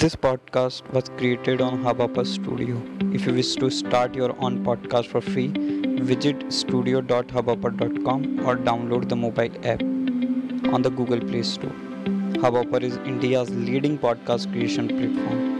This 0.01 0.15
podcast 0.15 0.87
was 0.93 1.09
created 1.17 1.61
on 1.61 1.83
Hubhopper 1.83 2.25
Studio. 2.25 2.81
If 3.13 3.27
you 3.27 3.33
wish 3.33 3.53
to 3.63 3.69
start 3.69 4.15
your 4.15 4.35
own 4.39 4.63
podcast 4.63 5.07
for 5.07 5.21
free, 5.21 5.49
visit 6.11 6.41
studio.hubhopper.com 6.51 8.47
or 8.47 8.55
download 8.55 9.09
the 9.09 9.15
mobile 9.15 9.53
app 9.73 9.83
on 10.73 10.81
the 10.81 10.89
Google 10.89 11.19
Play 11.19 11.43
Store. 11.43 11.75
Hubhopper 12.45 12.81
is 12.81 12.97
India's 13.13 13.49
leading 13.51 13.97
podcast 13.99 14.51
creation 14.51 14.87
platform. 14.87 15.50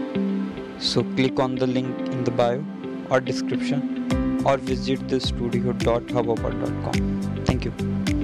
So 0.82 1.02
click 1.16 1.38
on 1.38 1.54
the 1.54 1.66
link 1.66 1.96
in 2.08 2.24
the 2.24 2.32
bio 2.32 2.64
or 3.08 3.20
description 3.20 4.42
or 4.44 4.56
visit 4.56 5.08
the 5.08 5.20
studio.hubhopper.com. 5.20 7.44
Thank 7.44 7.66
you. 7.66 8.21